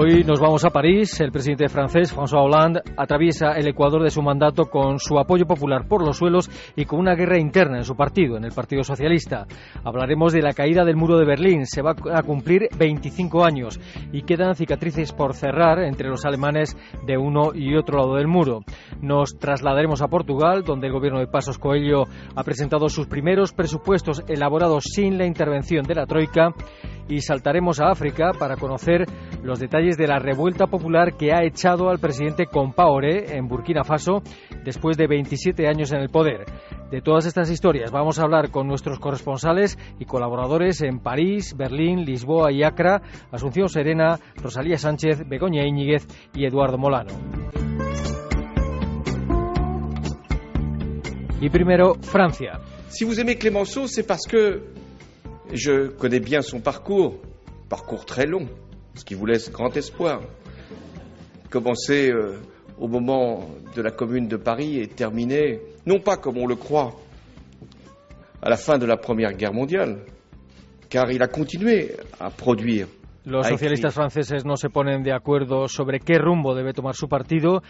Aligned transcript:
Hoy 0.00 0.22
nos 0.22 0.38
vamos 0.38 0.64
a 0.64 0.70
París. 0.70 1.20
El 1.20 1.32
presidente 1.32 1.68
francés, 1.68 2.14
François 2.14 2.44
Hollande, 2.44 2.82
atraviesa 2.96 3.54
el 3.54 3.66
Ecuador 3.66 4.04
de 4.04 4.10
su 4.10 4.22
mandato 4.22 4.66
con 4.66 5.00
su 5.00 5.18
apoyo 5.18 5.44
popular 5.44 5.88
por 5.88 6.06
los 6.06 6.18
suelos 6.18 6.48
y 6.76 6.84
con 6.84 7.00
una 7.00 7.16
guerra 7.16 7.40
interna 7.40 7.78
en 7.78 7.84
su 7.84 7.96
partido, 7.96 8.36
en 8.36 8.44
el 8.44 8.52
Partido 8.52 8.84
Socialista. 8.84 9.48
Hablaremos 9.82 10.32
de 10.32 10.40
la 10.40 10.52
caída 10.52 10.84
del 10.84 10.94
muro 10.94 11.18
de 11.18 11.24
Berlín. 11.24 11.66
Se 11.66 11.82
va 11.82 11.96
a 12.14 12.22
cumplir 12.22 12.68
25 12.78 13.44
años 13.44 13.80
y 14.12 14.22
quedan 14.22 14.54
cicatrices 14.54 15.12
por 15.12 15.34
cerrar 15.34 15.80
entre 15.80 16.08
los 16.08 16.24
alemanes 16.24 16.76
de 17.04 17.18
uno 17.18 17.50
y 17.52 17.74
otro 17.74 17.98
lado 17.98 18.14
del 18.14 18.28
muro. 18.28 18.60
Nos 19.02 19.36
trasladaremos 19.36 20.00
a 20.00 20.06
Portugal, 20.06 20.62
donde 20.62 20.86
el 20.86 20.92
gobierno 20.92 21.18
de 21.18 21.26
Pasos 21.26 21.58
Coelho 21.58 22.04
ha 22.36 22.44
presentado 22.44 22.88
sus 22.88 23.08
primeros 23.08 23.52
presupuestos 23.52 24.22
elaborados 24.28 24.84
sin 24.94 25.18
la 25.18 25.26
intervención 25.26 25.82
de 25.82 25.96
la 25.96 26.06
Troika 26.06 26.54
y 27.08 27.20
saltaremos 27.20 27.80
a 27.80 27.90
África 27.90 28.32
para 28.38 28.56
conocer 28.56 29.06
los 29.42 29.58
detalles 29.58 29.96
de 29.96 30.06
la 30.06 30.18
revuelta 30.18 30.66
popular 30.66 31.16
que 31.16 31.32
ha 31.32 31.44
echado 31.44 31.88
al 31.88 31.98
presidente 31.98 32.46
Compaoré 32.46 33.36
en 33.36 33.48
Burkina 33.48 33.84
Faso 33.84 34.22
después 34.64 34.96
de 34.96 35.06
27 35.06 35.66
años 35.66 35.92
en 35.92 36.00
el 36.00 36.10
poder. 36.10 36.44
De 36.90 37.00
todas 37.00 37.26
estas 37.26 37.50
historias 37.50 37.90
vamos 37.90 38.18
a 38.18 38.22
hablar 38.22 38.50
con 38.50 38.66
nuestros 38.66 38.98
corresponsales 38.98 39.78
y 39.98 40.04
colaboradores 40.04 40.82
en 40.82 41.00
París, 41.00 41.54
Berlín, 41.56 42.04
Lisboa 42.04 42.52
y 42.52 42.62
Accra, 42.62 43.02
Asunción 43.30 43.68
Serena, 43.68 44.18
Rosalía 44.36 44.78
Sánchez, 44.78 45.28
Begoña 45.28 45.66
Íñiguez 45.66 46.06
y 46.34 46.46
Eduardo 46.46 46.78
Molano. 46.78 47.12
Y 51.40 51.50
primero, 51.50 51.94
Francia. 52.00 52.58
Si 52.88 53.04
vous 53.04 53.18
aimez 53.20 53.36
Clémenceau, 53.36 53.86
c'est 53.86 54.06
parce 54.06 54.26
que 54.26 54.77
je 55.52 55.88
connais 55.88 56.20
bien 56.20 56.42
son 56.42 56.60
parcours, 56.60 57.16
parcours 57.68 58.04
très 58.04 58.26
long, 58.26 58.48
ce 58.94 59.04
qui 59.04 59.14
vous 59.14 59.26
laisse 59.26 59.50
grand 59.50 59.74
espoir. 59.76 60.20
Commencé 61.50 62.10
euh, 62.10 62.38
au 62.78 62.88
moment 62.88 63.48
de 63.74 63.82
la 63.82 63.90
Commune 63.90 64.28
de 64.28 64.36
Paris 64.36 64.78
et 64.80 64.86
terminé, 64.86 65.60
non 65.86 66.00
pas 66.00 66.16
comme 66.16 66.36
on 66.38 66.46
le 66.46 66.56
croit, 66.56 66.94
à 68.42 68.50
la 68.50 68.56
fin 68.56 68.78
de 68.78 68.86
la 68.86 68.96
Première 68.96 69.32
Guerre 69.32 69.54
mondiale, 69.54 70.04
car 70.88 71.10
il 71.10 71.22
a 71.22 71.28
continué 71.28 71.92
à 72.20 72.30
produire 72.30 72.86
Los 73.24 73.46
socialistas 73.46 73.94
franceses 73.94 74.44
no 74.44 74.56
se 74.56 74.70
ponen 74.70 75.02
de 75.02 75.12
acuerdo 75.12 75.68
sobre 75.68 76.00
qué 76.00 76.18
rumbo 76.18 76.54
debe 76.54 76.72
tomar 76.72 76.94
su 76.94 77.08
partido. 77.08 77.62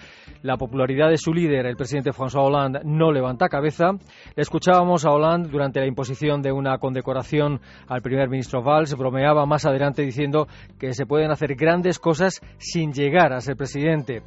La 0.42 0.56
popularidad 0.56 1.08
de 1.08 1.18
su 1.18 1.32
líder, 1.32 1.66
el 1.66 1.76
presidente 1.76 2.12
François 2.12 2.46
Hollande, 2.46 2.80
no 2.84 3.10
levanta 3.10 3.48
cabeza. 3.48 3.92
Le 4.36 4.42
escuchábamos 4.42 5.04
a 5.04 5.10
Hollande 5.10 5.48
durante 5.48 5.80
la 5.80 5.86
imposición 5.86 6.42
de 6.42 6.52
una 6.52 6.78
condecoración 6.78 7.60
al 7.88 8.02
primer 8.02 8.28
ministro 8.28 8.62
Valls. 8.62 8.94
Bromeaba 8.94 9.46
más 9.46 9.66
adelante 9.66 10.02
diciendo 10.02 10.46
que 10.78 10.92
se 10.92 11.06
pueden 11.06 11.30
hacer 11.30 11.54
grandes 11.56 11.98
cosas 11.98 12.40
sin 12.58 12.92
llegar 12.92 13.32
a 13.32 13.40
ser 13.40 13.56
presidente. 13.56 14.22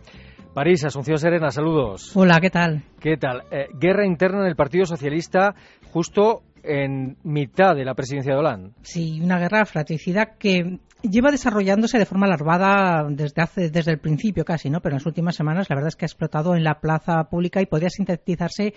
París, 0.53 0.83
Asunción 0.83 1.17
Serena, 1.17 1.49
saludos. 1.49 2.11
Hola, 2.13 2.39
¿qué 2.41 2.49
tal? 2.49 2.83
¿Qué 2.99 3.15
tal? 3.15 3.43
Eh, 3.51 3.67
guerra 3.79 4.05
interna 4.05 4.41
en 4.41 4.47
el 4.47 4.55
Partido 4.57 4.83
Socialista 4.83 5.55
justo 5.91 6.41
en 6.63 7.17
mitad 7.23 7.75
de 7.75 7.85
la 7.85 7.93
presidencia 7.93 8.33
de 8.33 8.39
Hollande. 8.39 8.71
Sí, 8.81 9.19
una 9.21 9.39
guerra 9.39 9.65
fratricida 9.65 10.37
que 10.37 10.79
lleva 11.03 11.31
desarrollándose 11.31 11.97
de 11.97 12.05
forma 12.05 12.27
larvada 12.27 13.05
desde 13.09 13.41
hace 13.41 13.69
desde 13.69 13.91
el 13.91 13.99
principio 13.99 14.45
casi, 14.45 14.69
¿no? 14.69 14.81
Pero 14.81 14.93
en 14.93 14.99
las 14.99 15.05
últimas 15.05 15.35
semanas 15.35 15.69
la 15.69 15.75
verdad 15.75 15.89
es 15.89 15.95
que 15.95 16.05
ha 16.05 16.07
explotado 16.07 16.55
en 16.55 16.63
la 16.63 16.79
plaza 16.79 17.23
pública 17.29 17.61
y 17.61 17.65
podría 17.65 17.89
sintetizarse 17.89 18.73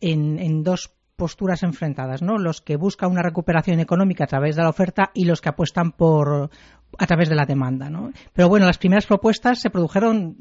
en, 0.00 0.38
en 0.38 0.62
dos 0.62 0.92
posturas 1.18 1.64
enfrentadas, 1.64 2.22
¿no? 2.22 2.38
Los 2.38 2.60
que 2.60 2.76
buscan 2.76 3.10
una 3.10 3.22
recuperación 3.22 3.80
económica 3.80 4.24
a 4.24 4.28
través 4.28 4.54
de 4.54 4.62
la 4.62 4.68
oferta 4.68 5.10
y 5.14 5.24
los 5.24 5.40
que 5.40 5.48
apuestan 5.48 5.90
por 5.90 6.50
a 6.96 7.06
través 7.06 7.28
de 7.28 7.34
la 7.34 7.44
demanda, 7.44 7.90
¿no? 7.90 8.12
Pero 8.32 8.48
bueno, 8.48 8.66
las 8.66 8.78
primeras 8.78 9.06
propuestas 9.06 9.60
se 9.60 9.70
produjeron 9.70 10.36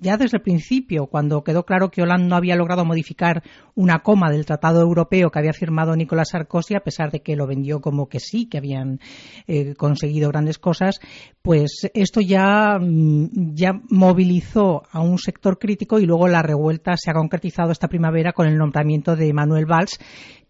ya 0.00 0.16
desde 0.16 0.38
el 0.38 0.42
principio, 0.42 1.06
cuando 1.06 1.44
quedó 1.44 1.64
claro 1.64 1.90
que 1.90 2.02
Hollande 2.02 2.26
no 2.26 2.36
había 2.36 2.56
logrado 2.56 2.84
modificar 2.84 3.42
una 3.74 4.00
coma 4.00 4.30
del 4.30 4.44
Tratado 4.44 4.80
Europeo 4.80 5.30
que 5.30 5.38
había 5.38 5.52
firmado 5.52 5.94
Nicolás 5.94 6.30
Sarkozy, 6.30 6.74
a 6.74 6.80
pesar 6.80 7.10
de 7.10 7.20
que 7.20 7.36
lo 7.36 7.46
vendió 7.46 7.80
como 7.80 8.08
que 8.08 8.18
sí, 8.18 8.46
que 8.46 8.58
habían 8.58 9.00
eh, 9.46 9.74
conseguido 9.74 10.28
grandes 10.30 10.58
cosas, 10.58 11.00
pues 11.40 11.88
esto 11.94 12.20
ya, 12.20 12.78
mm, 12.80 13.54
ya 13.54 13.80
movilizó 13.90 14.82
a 14.90 15.00
un 15.00 15.18
sector 15.18 15.58
crítico 15.58 16.00
y 16.00 16.06
luego 16.06 16.26
la 16.26 16.42
revuelta 16.42 16.96
se 16.96 17.10
ha 17.10 17.14
concretizado 17.14 17.70
esta 17.70 17.88
primavera 17.88 18.32
con 18.32 18.48
el 18.48 18.58
nombramiento 18.58 19.14
de 19.14 19.32
Manuel 19.32 19.66
Valls, 19.66 19.98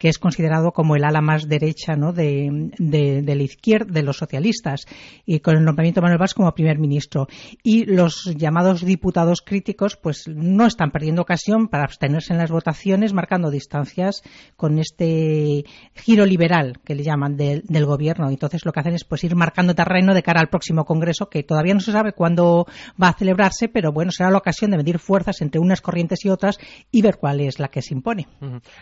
que 0.02 0.08
es 0.08 0.18
considerado 0.18 0.72
como 0.72 0.96
el 0.96 1.04
ala 1.04 1.20
más 1.20 1.48
derecha 1.48 1.94
¿no? 1.94 2.12
de, 2.12 2.72
de, 2.76 3.34
la 3.36 3.42
izquierda, 3.44 3.92
de 3.92 4.02
los 4.02 4.16
socialistas, 4.16 4.84
y 5.24 5.38
con 5.38 5.56
el 5.56 5.64
nombramiento 5.64 6.00
de 6.00 6.02
Manuel 6.02 6.18
Valls 6.18 6.34
como 6.34 6.52
primer 6.52 6.80
ministro. 6.80 7.28
Y 7.62 7.84
los 7.84 8.24
llamados 8.36 8.84
diputados 8.84 9.42
críticos 9.42 9.96
pues 9.96 10.26
no 10.26 10.66
están 10.66 10.91
perdiendo 10.91 11.22
ocasión 11.22 11.68
para 11.68 11.84
abstenerse 11.84 12.32
en 12.32 12.41
las 12.41 12.50
votaciones, 12.50 13.12
marcando 13.12 13.48
distancias 13.48 14.24
con 14.56 14.80
este 14.80 15.66
giro 15.94 16.26
liberal 16.26 16.80
que 16.84 16.96
le 16.96 17.04
llaman 17.04 17.36
del 17.36 17.86
gobierno. 17.86 18.28
Entonces 18.28 18.64
lo 18.64 18.72
que 18.72 18.80
hacen 18.80 18.94
es 18.94 19.04
pues 19.04 19.22
ir 19.22 19.36
marcando 19.36 19.72
terreno 19.76 20.14
de 20.14 20.24
cara 20.24 20.41
al 20.41 20.48
próximo 20.48 20.84
Congreso, 20.84 21.28
que 21.28 21.44
todavía 21.44 21.74
no 21.74 21.80
se 21.80 21.92
sabe 21.92 22.12
cuándo 22.12 22.66
va 23.00 23.10
a 23.10 23.16
celebrarse, 23.16 23.68
pero 23.68 23.92
bueno, 23.92 24.10
será 24.10 24.32
la 24.32 24.38
ocasión 24.38 24.72
de 24.72 24.78
medir 24.78 24.98
fuerzas 24.98 25.41
entre 25.42 25.60
unas 25.60 25.80
corrientes 25.80 26.24
y 26.24 26.28
otras 26.28 26.58
y 26.91 27.02
ver 27.02 27.18
cuál 27.18 27.38
es 27.38 27.60
la 27.60 27.68
que 27.68 27.82
se 27.82 27.94
impone. 27.94 28.26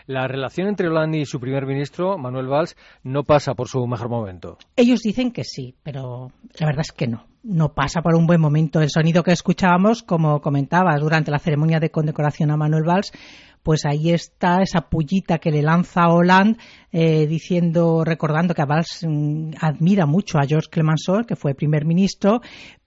La 0.07 0.27
relación 0.27 0.67
entre 0.67 0.87
Hollande 0.87 1.10
y 1.15 1.25
su 1.25 1.39
primer 1.39 1.65
ministro, 1.65 2.17
Manuel 2.17 2.47
Valls, 2.47 2.75
no 3.03 3.23
pasa 3.23 3.53
por 3.53 3.67
su 3.67 3.85
mejor 3.87 4.09
momento. 4.09 4.57
Ellos 4.75 5.01
dicen 5.01 5.31
que 5.31 5.43
sí, 5.43 5.75
pero 5.83 6.31
la 6.59 6.67
verdad 6.67 6.81
es 6.87 6.91
que 6.91 7.07
no. 7.07 7.25
No 7.43 7.73
pasa 7.73 8.01
por 8.01 8.15
un 8.15 8.27
buen 8.27 8.39
momento. 8.39 8.81
El 8.81 8.89
sonido 8.89 9.23
que 9.23 9.31
escuchábamos, 9.31 10.03
como 10.03 10.41
comentabas, 10.41 11.01
durante 11.01 11.31
la 11.31 11.39
ceremonia 11.39 11.79
de 11.79 11.89
condecoración 11.89 12.51
a 12.51 12.57
Manuel 12.57 12.83
Valls, 12.83 13.11
pues 13.63 13.85
ahí 13.85 14.11
está 14.11 14.61
esa 14.61 14.81
pullita 14.89 15.37
que 15.37 15.51
le 15.51 15.61
lanza 15.61 16.07
Hollande 16.07 16.57
eh, 16.91 17.27
diciendo, 17.27 18.03
recordando 18.03 18.53
que 18.53 18.65
Valls 18.65 19.05
mm, 19.07 19.51
admira 19.59 20.05
mucho 20.05 20.37
a 20.37 20.45
Georges 20.47 20.69
Clemenceau, 20.69 21.25
que 21.25 21.35
fue 21.35 21.53
primer 21.55 21.85
ministro, 21.85 22.41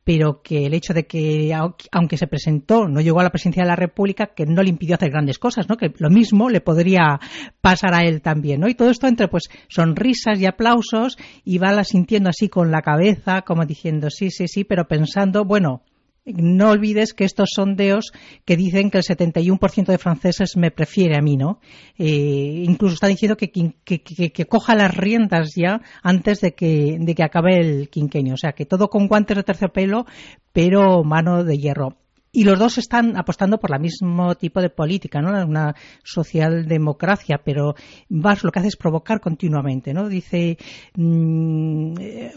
pero 0.04 0.42
que 0.42 0.66
el 0.66 0.74
hecho 0.74 0.92
de 0.92 1.06
que, 1.06 1.56
aunque 1.90 2.18
se 2.18 2.26
presentó, 2.26 2.86
no 2.86 3.00
llegó 3.00 3.20
a 3.20 3.22
la 3.22 3.30
presidencia 3.30 3.62
de 3.62 3.70
la 3.70 3.76
República, 3.76 4.34
que 4.34 4.44
no 4.44 4.62
le 4.62 4.68
impidió 4.68 4.96
hacer 4.96 5.10
grandes 5.10 5.38
cosas, 5.38 5.68
¿no? 5.68 5.78
Que 5.78 5.92
lo 5.96 6.10
mismo 6.10 6.50
le 6.50 6.60
podría 6.60 7.18
pasar 7.62 7.94
a 7.94 8.04
él 8.04 8.20
también, 8.20 8.60
¿no? 8.60 8.68
Y 8.68 8.74
todo 8.74 8.90
esto 8.90 9.06
entre, 9.06 9.28
pues, 9.28 9.44
sonrisas 9.68 10.38
y 10.38 10.44
aplausos, 10.44 11.16
y 11.42 11.56
va 11.56 11.82
sintiendo 11.84 12.28
así 12.28 12.50
con 12.50 12.70
la 12.70 12.82
cabeza, 12.82 13.42
como 13.42 13.64
diciendo, 13.64 14.10
sí, 14.10 14.30
sí, 14.30 14.46
sí, 14.46 14.64
pero 14.64 14.86
pensando, 14.86 15.46
bueno, 15.46 15.82
no 16.24 16.70
olvides 16.70 17.12
que 17.12 17.24
estos 17.24 17.50
sondeos 17.54 18.12
que 18.44 18.56
dicen 18.56 18.90
que 18.90 18.98
el 18.98 19.04
71% 19.04 19.86
de 19.86 19.98
franceses 19.98 20.56
me 20.56 20.70
prefiere 20.70 21.16
a 21.16 21.22
mí, 21.22 21.36
¿no? 21.36 21.60
Eh, 21.98 22.64
incluso 22.66 22.94
está 22.94 23.08
diciendo 23.08 23.36
que, 23.36 23.50
que, 23.50 24.46
coja 24.46 24.74
las 24.74 24.96
riendas 24.96 25.52
ya 25.54 25.80
antes 26.02 26.40
de 26.40 26.54
que, 26.54 26.96
de 26.98 27.14
que 27.14 27.22
acabe 27.22 27.60
el 27.60 27.90
quinquenio. 27.90 28.34
O 28.34 28.38
sea, 28.38 28.52
que 28.52 28.64
todo 28.64 28.88
con 28.88 29.06
guantes 29.06 29.36
de 29.36 29.42
terciopelo, 29.42 30.06
pero 30.52 31.04
mano 31.04 31.44
de 31.44 31.58
hierro 31.58 31.98
y 32.34 32.42
los 32.42 32.58
dos 32.58 32.78
están 32.78 33.16
apostando 33.16 33.58
por 33.58 33.72
el 33.72 33.80
mismo 33.80 34.34
tipo 34.34 34.60
de 34.60 34.68
política, 34.68 35.22
¿no? 35.22 35.30
Una 35.46 35.74
socialdemocracia, 36.02 37.40
pero 37.44 37.76
Vars 38.08 38.42
lo 38.42 38.50
que 38.50 38.58
hace 38.58 38.68
es 38.68 38.76
provocar 38.76 39.20
continuamente, 39.20 39.94
¿no? 39.94 40.08
Dice, 40.08 40.58
mm, 40.96 41.94
eh, 42.00 42.32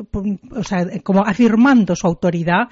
o 0.52 0.64
sea, 0.64 0.86
como 1.04 1.26
afirmando 1.26 1.96
su 1.96 2.06
autoridad 2.06 2.68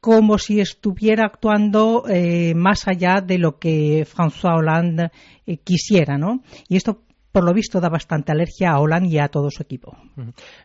como 0.00 0.38
si 0.38 0.60
estuviera 0.60 1.26
actuando 1.26 2.04
eh, 2.08 2.54
más 2.54 2.88
allá 2.88 3.20
de 3.20 3.38
lo 3.38 3.58
que 3.58 4.06
François 4.06 4.58
Hollande 4.58 5.10
eh, 5.46 5.58
quisiera, 5.58 6.16
¿no? 6.16 6.42
Y 6.68 6.76
esto 6.76 7.02
por 7.32 7.44
lo 7.44 7.54
visto 7.54 7.80
da 7.80 7.88
bastante 7.88 8.32
alergia 8.32 8.72
a 8.72 8.80
Hollande 8.80 9.08
y 9.08 9.18
a 9.18 9.28
todo 9.28 9.50
su 9.50 9.62
equipo. 9.62 9.96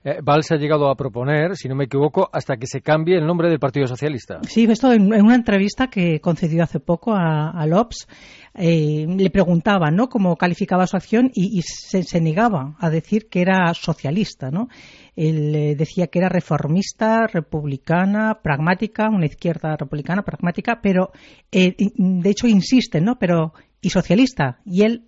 Eh, 0.04 0.18
Valls 0.24 0.52
ha 0.52 0.56
llegado 0.56 0.90
a 0.90 0.96
proponer, 0.96 1.56
si 1.56 1.68
no 1.68 1.76
me 1.76 1.86
equivoco, 1.86 2.30
hasta 2.34 2.58
que 2.58 2.66
se 2.66 2.82
cambie 2.82 3.18
el 3.18 3.26
nombre 3.26 3.50
del 3.50 3.60
Partido 3.60 3.88
Socialista. 3.88 4.40
Sí, 4.44 4.66
esto 4.70 4.92
en, 4.92 5.14
una 5.14 5.36
entrevista 5.36 5.88
que 5.88 6.20
concedió 6.20 6.64
hace 6.64 6.80
poco 6.80 7.14
a, 7.14 7.52
a 7.52 7.68
Lopes, 7.68 8.08
eh, 8.58 9.06
le 9.08 9.30
preguntaba 9.30 9.92
¿no? 9.92 10.08
cómo 10.08 10.38
calificaba 10.38 10.88
su 10.88 10.96
acción 10.96 11.30
y, 11.34 11.62
se, 11.62 12.22
negaba 12.22 12.76
a 12.80 12.90
decir 12.90 13.28
que 13.30 13.42
era 13.42 13.74
socialista. 13.74 14.50
¿no? 14.50 14.70
Él 15.16 15.56
eh, 15.56 15.76
decía 15.76 16.08
que 16.08 16.20
era 16.20 16.30
reformista, 16.30 17.28
republicana, 17.28 18.40
pragmática, 18.42 19.10
una 19.10 19.26
izquierda 19.26 19.76
republicana, 19.78 20.24
pragmática, 20.24 20.80
pero 20.82 21.12
eh, 21.52 21.76
de 21.78 22.30
hecho 22.30 22.48
insiste, 22.48 23.02
¿no? 23.02 23.18
Pero 23.18 23.54
y 23.82 23.90
socialista. 23.90 24.60
Y 24.66 24.84
él 24.84 25.06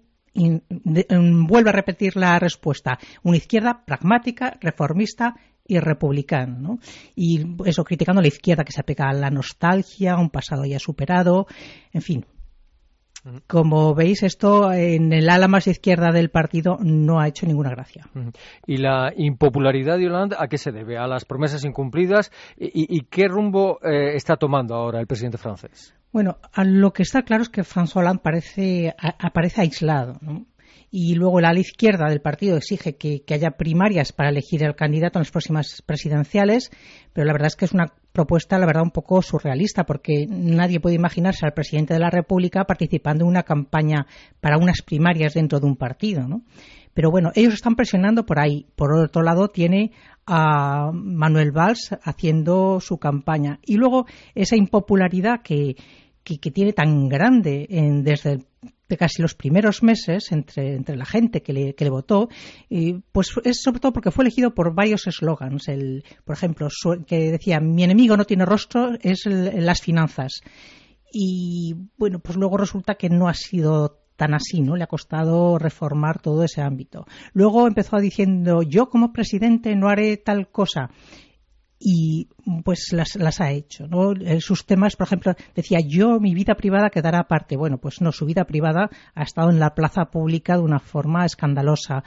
vuelve 1.48 1.70
a 1.70 1.74
repetir 1.74 2.16
la 2.16 2.38
respuesta. 2.40 3.00
Una 3.24 3.38
izquierda 3.38 3.84
pragmática, 3.86 4.56
reformista 4.62 5.36
y 5.66 5.80
republicana. 5.80 6.58
¿no? 6.60 6.80
Y 7.16 7.46
eso, 7.66 7.84
criticando 7.84 8.20
a 8.20 8.22
la 8.22 8.28
izquierda 8.28 8.64
que 8.64 8.72
se 8.72 8.82
apega 8.82 9.10
a 9.10 9.14
la 9.14 9.30
nostalgia, 9.30 10.14
a 10.14 10.20
un 10.20 10.30
pasado 10.30 10.66
ya 10.66 10.80
superado, 10.80 11.48
en 11.92 12.02
fin. 12.02 12.26
Como 13.48 13.94
veis, 13.96 14.24
esto 14.24 14.72
en 14.72 15.12
el 15.14 15.30
ala 15.30 15.48
más 15.48 15.68
izquierda 15.68 16.12
del 16.12 16.30
partido 16.30 16.78
no 16.82 17.20
ha 17.20 17.28
hecho 17.28 17.46
ninguna 17.46 17.72
gracia. 17.72 18.08
¿Y 18.66 18.78
la 18.78 19.12
impopularidad 19.16 19.98
de 19.98 20.08
Hollande 20.08 20.36
a 20.40 20.48
qué 20.48 20.58
se 20.58 20.72
debe? 20.72 20.98
¿A 20.98 21.08
las 21.08 21.26
promesas 21.26 21.66
incumplidas? 21.66 22.32
¿Y, 22.58 23.02
qué 23.10 23.28
rumbo 23.28 23.80
eh, 23.84 24.16
está 24.16 24.38
tomando 24.38 24.76
ahora 24.76 25.00
el 25.00 25.08
presidente 25.08 25.38
francés? 25.38 25.94
Bueno, 26.12 26.38
lo 26.56 26.94
que 26.94 27.04
está 27.04 27.24
claro 27.24 27.44
es 27.44 27.50
que 27.50 27.64
François 27.64 27.98
Hollande 27.98 28.22
parece, 28.24 28.96
aparece 28.98 29.62
aislado. 29.62 30.20
Y 30.90 31.16
luego 31.16 31.42
la 31.42 31.50
ala 31.50 31.60
izquierda 31.60 32.10
del 32.10 32.22
partido 32.22 32.56
exige 32.56 32.96
que, 32.96 33.24
haya 33.30 33.52
primarias 33.52 34.14
para 34.14 34.30
elegir 34.30 34.64
el 34.64 34.76
candidato 34.76 35.20
en 35.20 35.22
las 35.22 35.32
próximas 35.32 35.84
presidenciales, 35.86 36.72
pero 37.14 37.26
la 37.28 37.34
verdad 37.34 37.48
es 37.48 37.56
que 37.58 37.66
es 37.66 37.74
una 37.74 37.94
propuesta, 38.18 38.58
la 38.58 38.66
verdad, 38.66 38.82
un 38.82 38.90
poco 38.90 39.22
surrealista, 39.22 39.86
porque 39.86 40.26
nadie 40.28 40.80
puede 40.80 40.96
imaginarse 40.96 41.46
al 41.46 41.54
presidente 41.54 41.94
de 41.94 42.00
la 42.00 42.10
República 42.10 42.66
participando 42.66 43.24
en 43.24 43.30
una 43.30 43.44
campaña 43.44 44.08
para 44.42 44.58
unas 44.58 44.82
primarias 44.82 45.36
dentro 45.36 45.60
de 45.60 45.68
un 45.68 45.76
partido, 45.76 46.28
¿no? 46.28 46.42
Pero 46.96 47.12
bueno, 47.12 47.30
ellos 47.36 47.54
están 47.54 47.76
presionando 47.76 48.26
por 48.26 48.40
ahí. 48.40 48.66
Por 48.76 48.92
otro 48.92 49.22
lado, 49.22 49.50
tiene 49.50 49.92
a 50.26 50.90
Manuel 50.92 51.52
Valls 51.52 51.96
haciendo 52.02 52.80
su 52.80 52.98
campaña. 52.98 53.60
Y 53.64 53.76
luego 53.76 54.08
esa 54.34 54.56
impopularidad 54.56 55.44
que, 55.44 55.76
que, 56.24 56.52
tiene 56.52 56.74
tan 56.74 57.08
grande 57.08 57.68
en, 57.70 58.04
desde 58.04 58.40
casi 58.96 59.22
los 59.22 59.36
primeros 59.36 59.84
meses 59.84 60.32
entre, 60.32 60.76
entre 60.76 60.96
la 60.96 61.06
gente 61.06 61.42
que 61.42 61.52
le, 61.52 61.76
que 61.76 61.84
le 61.84 61.90
votó, 61.90 62.30
y 62.70 62.94
pues 63.12 63.34
es 63.44 63.62
sobre 63.62 63.82
todo 63.82 63.92
porque 63.92 64.12
fue 64.12 64.24
elegido 64.24 64.54
por 64.54 64.74
varios 64.74 65.08
eslogans. 65.08 65.66
Por 66.24 66.36
ejemplo, 66.36 66.70
que 67.06 67.32
decía, 67.32 67.60
mi 67.60 67.84
enemigo 67.84 68.16
no 68.16 68.26
tiene 68.26 68.46
rostro, 68.46 68.94
es 69.02 69.26
las 69.26 69.82
finanzas. 69.82 70.42
Y 71.12 71.76
bueno, 71.98 72.20
pues 72.20 72.38
luego 72.38 72.58
resulta 72.58 72.96
que 72.96 73.10
no 73.10 73.28
ha 73.28 73.34
sido 73.34 74.04
tan 74.16 74.34
así, 74.34 74.62
¿no? 74.62 74.76
Le 74.76 74.84
ha 74.84 74.88
costado 74.88 75.58
reformar 75.58 76.20
todo 76.20 76.44
ese 76.44 76.62
ámbito. 76.62 77.06
Luego 77.34 77.68
empezó 77.68 77.98
diciendo, 77.98 78.64
yo 78.64 78.90
como 78.90 79.14
presidente 79.14 79.76
no 79.76 79.90
haré 79.90 80.18
tal 80.18 80.50
cosa 80.50 80.90
y 81.80 82.28
pues 82.64 82.90
las, 82.92 83.16
las 83.16 83.40
ha 83.40 83.52
hecho. 83.52 83.88
¿no? 83.88 84.14
Eh, 84.14 84.42
sus 84.42 84.66
temas, 84.66 84.96
por 84.96 85.08
ejemplo, 85.08 85.34
decía 85.56 85.80
yo 85.80 86.20
mi 86.20 86.34
vida 86.34 86.56
privada 86.56 86.90
quedará 86.90 87.20
aparte. 87.20 87.56
Bueno, 87.56 87.78
pues 87.78 88.02
no, 88.02 88.12
su 88.12 88.26
vida 88.26 88.46
privada 88.46 88.90
ha 89.14 89.24
estado 89.24 89.50
en 89.50 89.60
la 89.60 89.76
plaza 89.76 90.06
pública 90.06 90.56
de 90.56 90.64
una 90.64 90.80
forma 90.80 91.26
escandalosa. 91.26 92.04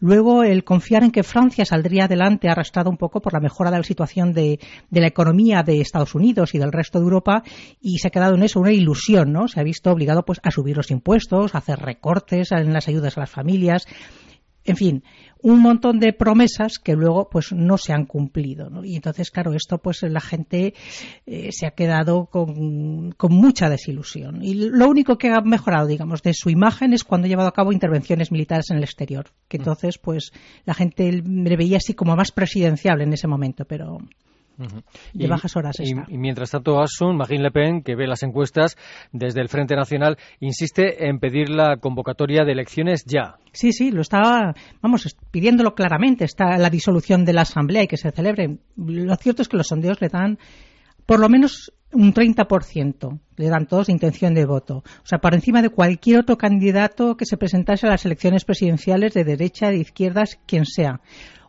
Luego, 0.00 0.42
el 0.42 0.64
confiar 0.64 1.04
en 1.04 1.10
que 1.10 1.22
Francia 1.22 1.64
saldría 1.64 2.04
adelante 2.04 2.48
arrastrado 2.48 2.90
un 2.90 2.98
poco 2.98 3.20
por 3.20 3.32
la 3.32 3.40
mejora 3.40 3.70
de 3.70 3.78
la 3.78 3.82
situación 3.84 4.34
de, 4.34 4.60
de 4.90 5.00
la 5.00 5.06
economía 5.06 5.62
de 5.62 5.80
Estados 5.80 6.14
Unidos 6.14 6.54
y 6.54 6.58
del 6.58 6.72
resto 6.72 6.98
de 6.98 7.04
Europa 7.04 7.42
y 7.80 7.98
se 7.98 8.08
ha 8.08 8.10
quedado 8.10 8.34
en 8.34 8.42
eso 8.42 8.60
una 8.60 8.72
ilusión, 8.72 9.32
¿no? 9.32 9.48
Se 9.48 9.60
ha 9.60 9.62
visto 9.62 9.90
obligado 9.90 10.24
pues 10.24 10.40
a 10.42 10.50
subir 10.50 10.76
los 10.76 10.90
impuestos, 10.90 11.54
a 11.54 11.58
hacer 11.58 11.78
recortes 11.78 12.52
en 12.52 12.72
las 12.74 12.88
ayudas 12.88 13.16
a 13.16 13.20
las 13.20 13.30
familias 13.30 13.86
en 14.64 14.76
fin, 14.76 15.02
un 15.42 15.60
montón 15.60 16.00
de 16.00 16.14
promesas 16.14 16.78
que 16.78 16.94
luego 16.94 17.28
pues 17.28 17.52
no 17.52 17.76
se 17.76 17.92
han 17.92 18.06
cumplido. 18.06 18.70
Y 18.82 18.96
entonces, 18.96 19.30
claro, 19.30 19.52
esto 19.52 19.76
pues 19.76 20.02
la 20.02 20.20
gente 20.20 20.72
eh, 21.26 21.50
se 21.52 21.66
ha 21.66 21.72
quedado 21.72 22.26
con, 22.26 23.14
mucha 23.28 23.68
desilusión. 23.68 24.42
Y 24.42 24.54
lo 24.54 24.88
único 24.88 25.18
que 25.18 25.28
ha 25.28 25.42
mejorado, 25.42 25.86
digamos, 25.86 26.22
de 26.22 26.32
su 26.32 26.48
imagen 26.48 26.94
es 26.94 27.04
cuando 27.04 27.26
ha 27.26 27.28
llevado 27.28 27.48
a 27.48 27.54
cabo 27.54 27.72
intervenciones 27.72 28.32
militares 28.32 28.70
en 28.70 28.78
el 28.78 28.84
exterior. 28.84 29.26
Que 29.48 29.58
entonces, 29.58 29.98
pues 29.98 30.32
la 30.64 30.72
gente 30.72 31.12
le 31.12 31.56
veía 31.56 31.76
así 31.76 31.92
como 31.92 32.16
más 32.16 32.32
presidencial 32.32 33.02
en 33.02 33.12
ese 33.12 33.28
momento, 33.28 33.66
pero 33.66 33.98
de 35.12 35.26
bajas 35.26 35.56
horas 35.56 35.80
y, 35.80 35.92
y, 35.92 36.18
mientras 36.18 36.50
tanto, 36.50 36.80
Asun, 36.80 37.16
Marine 37.16 37.44
Le 37.44 37.50
Pen, 37.50 37.82
que 37.82 37.96
ve 37.96 38.06
las 38.06 38.22
encuestas 38.22 38.76
desde 39.12 39.40
el 39.40 39.48
Frente 39.48 39.76
Nacional, 39.76 40.16
insiste 40.40 41.06
en 41.08 41.18
pedir 41.18 41.50
la 41.50 41.76
convocatoria 41.78 42.44
de 42.44 42.52
elecciones 42.52 43.04
ya. 43.04 43.36
Sí, 43.52 43.72
sí, 43.72 43.90
lo 43.90 44.02
estaba, 44.02 44.54
vamos, 44.80 45.16
pidiéndolo 45.30 45.74
claramente, 45.74 46.24
está 46.24 46.56
la 46.58 46.70
disolución 46.70 47.24
de 47.24 47.32
la 47.32 47.42
Asamblea 47.42 47.84
y 47.84 47.88
que 47.88 47.96
se 47.96 48.10
celebre. 48.10 48.58
Lo 48.76 49.16
cierto 49.16 49.42
es 49.42 49.48
que 49.48 49.56
los 49.56 49.68
sondeos 49.68 50.00
le 50.00 50.08
dan 50.08 50.38
por 51.06 51.20
lo 51.20 51.28
menos 51.28 51.72
un 51.92 52.12
30% 52.12 53.20
le 53.36 53.48
dan 53.48 53.66
todos 53.66 53.86
de 53.86 53.92
intención 53.92 54.34
de 54.34 54.46
voto. 54.46 54.78
O 54.78 55.06
sea, 55.06 55.18
por 55.18 55.34
encima 55.34 55.62
de 55.62 55.70
cualquier 55.70 56.20
otro 56.20 56.36
candidato 56.36 57.16
que 57.16 57.26
se 57.26 57.36
presentase 57.36 57.86
a 57.86 57.90
las 57.90 58.04
elecciones 58.04 58.44
presidenciales 58.44 59.14
de 59.14 59.24
derecha, 59.24 59.70
de 59.70 59.78
izquierdas, 59.78 60.38
quien 60.46 60.66
sea. 60.66 61.00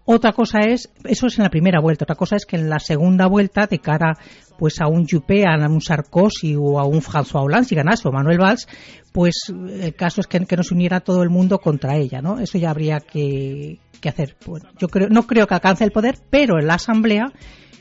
Otra 0.08 0.34
cosa 0.34 0.60
es, 0.60 0.92
eso 1.04 1.26
es 1.26 1.38
en 1.40 1.44
la 1.44 1.50
primera 1.50 1.80
vuelta, 1.80 2.06
otra 2.06 2.16
cosa 2.16 2.36
es 2.36 2.46
que 2.46 2.58
en 2.58 2.70
la 2.70 2.78
segunda 2.80 3.26
vuelta, 3.26 3.66
de 3.66 3.80
cara 3.80 4.18
pues 4.58 4.80
a 4.80 4.88
un 4.88 5.08
Juppé, 5.08 5.46
a 5.48 5.58
un 5.68 5.82
Sarkozy 5.82 6.56
o 6.56 6.80
a 6.80 6.86
un 6.86 7.02
François 7.02 7.44
Hollande, 7.44 7.68
si 7.68 7.76
ganase, 7.76 8.08
o 8.08 8.12
Manuel 8.12 8.38
Valls, 8.38 8.68
pues 9.12 9.34
el 9.50 9.96
caso 9.96 10.22
es 10.22 10.28
que, 10.28 10.46
que 10.46 10.56
nos 10.56 10.72
uniera 10.72 11.00
todo 11.00 11.24
el 11.24 11.30
mundo 11.30 11.60
contra 11.60 11.98
ella, 11.98 12.22
¿no? 12.22 12.40
Eso 12.40 12.60
ya 12.60 12.70
habría 12.70 13.00
que, 13.00 13.80
hacer. 14.08 14.38
yo 14.78 14.88
creo, 14.88 15.10
no 15.10 15.26
creo 15.26 15.48
que 15.48 15.56
alcance 15.56 15.84
el 15.84 15.92
poder, 15.92 16.20
pero 16.30 16.60
en 16.60 16.68
la 16.68 16.76
Asamblea, 16.76 17.34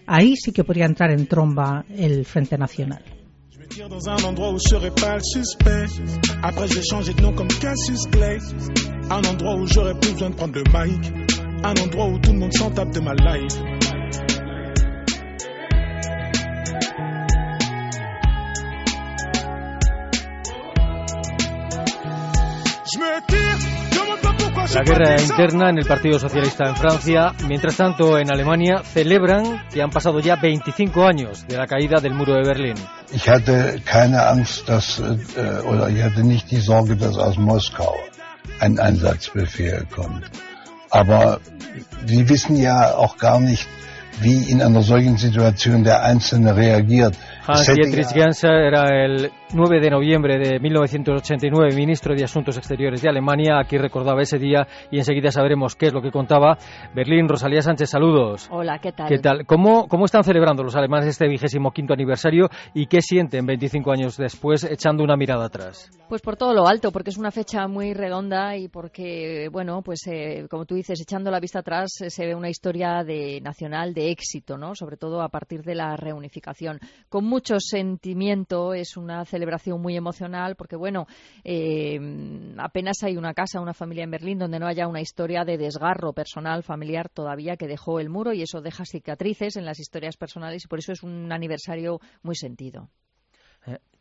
ahí 0.06 0.36
sí 0.36 0.52
que 0.52 0.64
podría 0.64 0.86
entrar 0.86 1.10
en 1.10 1.26
tromba 1.26 1.84
el 1.90 2.24
Frente 2.24 2.56
Nacional. 2.56 3.04
un 9.10 9.24
endroit 9.26 9.58
où 9.58 11.43
tout 12.22 12.32
le 12.32 12.38
monde 12.38 12.52
s'en 12.52 12.70
tape 12.70 12.90
de 12.90 13.00
ma 13.00 13.14
life. 13.14 13.58
La 24.74 24.82
guerra 24.82 25.20
interna 25.20 25.70
en 25.70 25.78
el 25.78 25.86
Partido 25.86 26.18
Socialista 26.18 26.68
en 26.68 26.74
Francia. 26.74 27.32
Mientras 27.46 27.76
tanto, 27.76 28.18
en 28.18 28.32
Alemania 28.32 28.82
celebran 28.82 29.62
que 29.72 29.80
han 29.80 29.90
pasado 29.90 30.18
ya 30.18 30.34
25 30.34 31.04
años 31.04 31.46
de 31.46 31.56
la 31.56 31.68
caída 31.68 32.00
del 32.00 32.14
muro 32.14 32.34
de 32.34 32.42
Berlín. 32.42 32.74
Ich 33.12 33.28
hatte 33.28 33.80
keine 33.84 34.26
Angst, 34.26 34.68
dass, 34.68 34.98
äh, 34.98 35.60
oder 35.64 35.88
ich 35.88 36.02
hatte 36.02 36.24
nicht 36.24 36.50
die 36.50 36.60
Sorge, 36.60 36.96
dass 36.96 37.16
aus 37.16 37.38
Moskau 37.38 37.94
ein 38.58 38.80
Einsatzbefehl 38.80 39.86
kommt. 39.94 40.24
Aber 40.94 41.40
wir 42.06 42.28
wissen 42.28 42.54
ja 42.54 42.94
auch 42.94 43.16
gar 43.16 43.40
nicht, 43.40 43.66
wie 44.20 44.48
in 44.48 44.62
einer 44.62 44.82
solchen 44.82 45.16
Situation 45.16 45.82
der 45.82 46.04
Einzelne 46.04 46.54
reagiert. 46.54 47.16
Hans-Dietrich 47.46 48.08
Genscher 48.14 48.52
era 48.52 49.04
el 49.04 49.30
9 49.52 49.78
de 49.78 49.90
noviembre 49.90 50.38
de 50.38 50.58
1989 50.58 51.76
ministro 51.76 52.14
de 52.14 52.24
Asuntos 52.24 52.56
Exteriores 52.56 53.02
de 53.02 53.10
Alemania. 53.10 53.58
Aquí 53.58 53.76
recordaba 53.76 54.22
ese 54.22 54.38
día 54.38 54.66
y 54.90 54.96
enseguida 54.96 55.30
sabremos 55.30 55.76
qué 55.76 55.88
es 55.88 55.92
lo 55.92 56.00
que 56.00 56.10
contaba. 56.10 56.56
Berlín, 56.94 57.28
Rosalía 57.28 57.60
Sánchez, 57.60 57.90
saludos. 57.90 58.48
Hola, 58.50 58.78
¿qué 58.78 58.92
tal? 58.92 59.08
¿Qué 59.08 59.18
tal? 59.18 59.44
¿Cómo, 59.44 59.88
cómo 59.88 60.06
están 60.06 60.24
celebrando 60.24 60.62
los 60.62 60.74
alemanes 60.74 61.08
este 61.08 61.28
vigésimo 61.28 61.70
quinto 61.70 61.92
aniversario 61.92 62.48
y 62.72 62.86
qué 62.86 63.02
sienten 63.02 63.44
25 63.44 63.92
años 63.92 64.16
después 64.16 64.64
echando 64.64 65.04
una 65.04 65.16
mirada 65.16 65.44
atrás? 65.44 65.90
Pues 66.08 66.22
por 66.22 66.36
todo 66.36 66.54
lo 66.54 66.66
alto, 66.66 66.92
porque 66.92 67.10
es 67.10 67.18
una 67.18 67.30
fecha 67.30 67.68
muy 67.68 67.92
redonda 67.92 68.56
y 68.56 68.68
porque, 68.68 69.48
bueno, 69.52 69.82
pues 69.82 70.00
eh, 70.06 70.46
como 70.48 70.64
tú 70.64 70.76
dices, 70.76 71.00
echando 71.00 71.30
la 71.30 71.40
vista 71.40 71.58
atrás 71.58 71.92
eh, 72.00 72.08
se 72.08 72.24
ve 72.24 72.34
una 72.34 72.48
historia 72.48 73.04
de 73.04 73.40
nacional 73.42 73.92
de 73.92 74.10
éxito, 74.10 74.56
¿no? 74.56 74.74
Sobre 74.74 74.96
todo 74.96 75.20
a 75.20 75.28
partir 75.28 75.62
de 75.62 75.74
la 75.74 75.96
reunificación. 75.96 76.78
Con 77.08 77.33
mucho 77.34 77.56
sentimiento, 77.58 78.74
es 78.74 78.96
una 78.96 79.24
celebración 79.24 79.82
muy 79.82 79.96
emocional 79.96 80.54
porque, 80.54 80.76
bueno, 80.76 81.08
eh, 81.42 81.98
apenas 82.58 83.02
hay 83.02 83.16
una 83.16 83.34
casa, 83.34 83.60
una 83.60 83.74
familia 83.74 84.04
en 84.04 84.12
Berlín 84.12 84.38
donde 84.38 84.60
no 84.60 84.68
haya 84.68 84.86
una 84.86 85.00
historia 85.00 85.44
de 85.44 85.58
desgarro 85.58 86.12
personal, 86.12 86.62
familiar 86.62 87.08
todavía 87.08 87.56
que 87.56 87.66
dejó 87.66 87.98
el 87.98 88.08
muro 88.08 88.32
y 88.32 88.42
eso 88.42 88.60
deja 88.60 88.84
cicatrices 88.84 89.56
en 89.56 89.64
las 89.64 89.80
historias 89.80 90.16
personales 90.16 90.64
y 90.64 90.68
por 90.68 90.78
eso 90.78 90.92
es 90.92 91.02
un 91.02 91.32
aniversario 91.32 91.98
muy 92.22 92.36
sentido. 92.36 92.88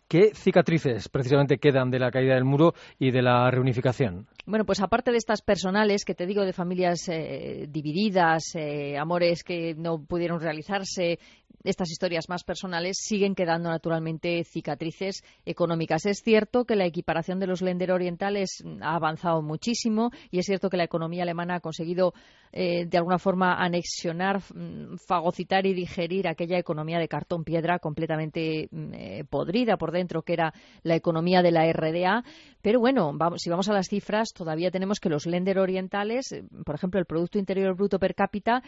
¿Qué 0.07 0.35
cicatrices 0.35 1.09
precisamente 1.09 1.57
quedan 1.57 1.89
de 1.89 1.97
la 1.97 2.11
caída 2.11 2.35
del 2.35 2.43
muro 2.43 2.75
y 2.99 3.09
de 3.09 3.23
la 3.23 3.49
reunificación? 3.49 4.27
Bueno, 4.45 4.65
pues 4.65 4.81
aparte 4.81 5.12
de 5.12 5.17
estas 5.17 5.41
personales 5.41 6.03
que 6.03 6.15
te 6.15 6.25
digo 6.25 6.43
de 6.43 6.51
familias 6.51 7.07
eh, 7.07 7.65
divididas, 7.69 8.43
eh, 8.55 8.97
amores 8.97 9.41
que 9.41 9.73
no 9.73 10.03
pudieron 10.03 10.41
realizarse, 10.41 11.17
estas 11.63 11.89
historias 11.89 12.27
más 12.27 12.43
personales 12.43 12.97
siguen 13.00 13.35
quedando 13.35 13.69
naturalmente 13.69 14.43
cicatrices 14.43 15.23
económicas. 15.45 16.05
Es 16.05 16.21
cierto 16.23 16.65
que 16.65 16.75
la 16.75 16.85
equiparación 16.85 17.39
de 17.39 17.47
los 17.47 17.62
lender 17.62 17.91
orientales 17.91 18.63
ha 18.81 18.95
avanzado 18.95 19.41
muchísimo 19.41 20.12
y 20.29 20.39
es 20.39 20.45
cierto 20.45 20.69
que 20.69 20.77
la 20.77 20.83
economía 20.83 21.23
alemana 21.23 21.55
ha 21.55 21.59
conseguido 21.62 22.13
eh, 22.51 22.85
de 22.85 22.97
alguna 22.97 23.17
forma 23.17 23.55
anexionar, 23.55 24.41
mm, 24.53 24.97
fagocitar 25.07 25.65
y 25.65 25.73
digerir 25.73 26.27
aquella 26.27 26.59
economía 26.59 27.00
de 27.00 27.07
cartón 27.07 27.43
piedra 27.43 27.79
completamente 27.79 28.67
mm, 28.69 28.93
eh, 28.93 29.23
podrida 29.29 29.77
por 29.77 29.91
dentro 29.91 30.21
que 30.21 30.33
era 30.33 30.53
la 30.83 30.95
economía 30.95 31.41
de 31.41 31.51
la 31.51 31.65
RDA. 31.71 32.23
Pero 32.62 32.79
bueno, 32.79 33.12
si 33.38 33.50
vamos 33.50 33.69
a 33.69 33.73
las 33.73 33.88
cifras, 33.88 34.32
todavía 34.33 34.71
tenemos 34.71 34.99
que 34.99 35.09
los 35.09 35.25
lender 35.25 35.59
orientales, 35.59 36.31
eh, 36.31 36.43
por 36.65 36.75
ejemplo, 36.75 36.99
el 36.99 37.05
Producto 37.05 37.39
Interior 37.39 37.75
Bruto 37.75 37.99
per 37.99 38.15
cápita 38.15 38.63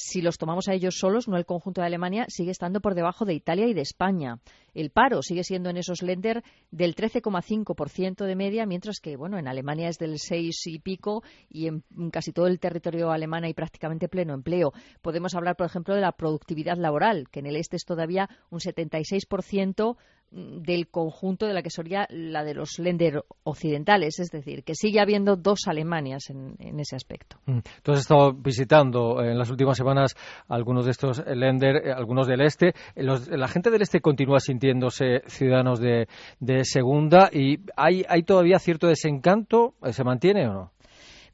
si 0.00 0.22
los 0.22 0.38
tomamos 0.38 0.68
a 0.68 0.74
ellos 0.74 0.96
solos, 0.98 1.28
no 1.28 1.36
el 1.36 1.44
conjunto 1.44 1.80
de 1.80 1.86
Alemania, 1.86 2.24
sigue 2.28 2.50
estando 2.50 2.80
por 2.80 2.94
debajo 2.94 3.24
de 3.24 3.34
Italia 3.34 3.66
y 3.66 3.74
de 3.74 3.82
España. 3.82 4.38
El 4.72 4.90
paro 4.90 5.22
sigue 5.22 5.44
siendo 5.44 5.68
en 5.68 5.76
esos 5.76 6.02
lender 6.02 6.42
del 6.70 6.94
13,5% 6.94 8.24
de 8.24 8.36
media, 8.36 8.66
mientras 8.66 9.00
que 9.00 9.16
bueno, 9.16 9.38
en 9.38 9.48
Alemania 9.48 9.88
es 9.88 9.98
del 9.98 10.18
6 10.18 10.66
y 10.66 10.78
pico 10.78 11.22
y 11.48 11.66
en 11.66 11.82
casi 12.10 12.32
todo 12.32 12.46
el 12.46 12.60
territorio 12.60 13.10
alemán 13.10 13.44
hay 13.44 13.52
prácticamente 13.52 14.08
pleno 14.08 14.32
empleo. 14.32 14.72
Podemos 15.02 15.34
hablar, 15.34 15.56
por 15.56 15.66
ejemplo, 15.66 15.94
de 15.94 16.00
la 16.00 16.12
productividad 16.12 16.76
laboral, 16.76 17.28
que 17.30 17.40
en 17.40 17.46
el 17.46 17.56
este 17.56 17.76
es 17.76 17.84
todavía 17.84 18.28
un 18.50 18.60
76% 18.60 19.96
del 20.30 20.88
conjunto 20.88 21.46
de 21.46 21.54
la 21.54 21.62
que 21.62 21.70
sería 21.70 22.06
la 22.10 22.44
de 22.44 22.54
los 22.54 22.78
lender 22.78 23.24
occidentales, 23.42 24.18
es 24.20 24.30
decir, 24.30 24.62
que 24.62 24.74
sigue 24.74 25.00
habiendo 25.00 25.36
dos 25.36 25.66
Alemanias 25.66 26.30
en, 26.30 26.78
ese 26.78 26.96
aspecto. 26.96 27.36
Mm. 27.46 27.58
Tú 27.82 27.92
has 27.92 28.00
estado 28.00 28.32
visitando 28.32 29.22
en 29.22 29.36
las 29.36 29.50
últimas 29.50 29.76
semanas 29.76 30.14
algunos 30.48 30.84
de 30.84 30.92
estos 30.92 31.22
lender, 31.26 31.88
eh, 31.88 31.92
algunos 31.92 32.26
del 32.26 32.42
este. 32.42 32.74
la 32.94 33.48
gente 33.48 33.70
del 33.70 33.82
este 33.82 34.00
continúa 34.00 34.38
sintiéndose 34.40 35.22
ciudadanos 35.26 35.80
de, 35.80 36.08
de 36.38 36.64
segunda 36.64 37.28
y 37.32 37.58
hay, 37.76 38.04
hay 38.08 38.22
todavía 38.22 38.58
cierto 38.58 38.86
desencanto. 38.86 39.74
¿Se 39.90 40.04
mantiene 40.04 40.48
o 40.48 40.52
no? 40.52 40.72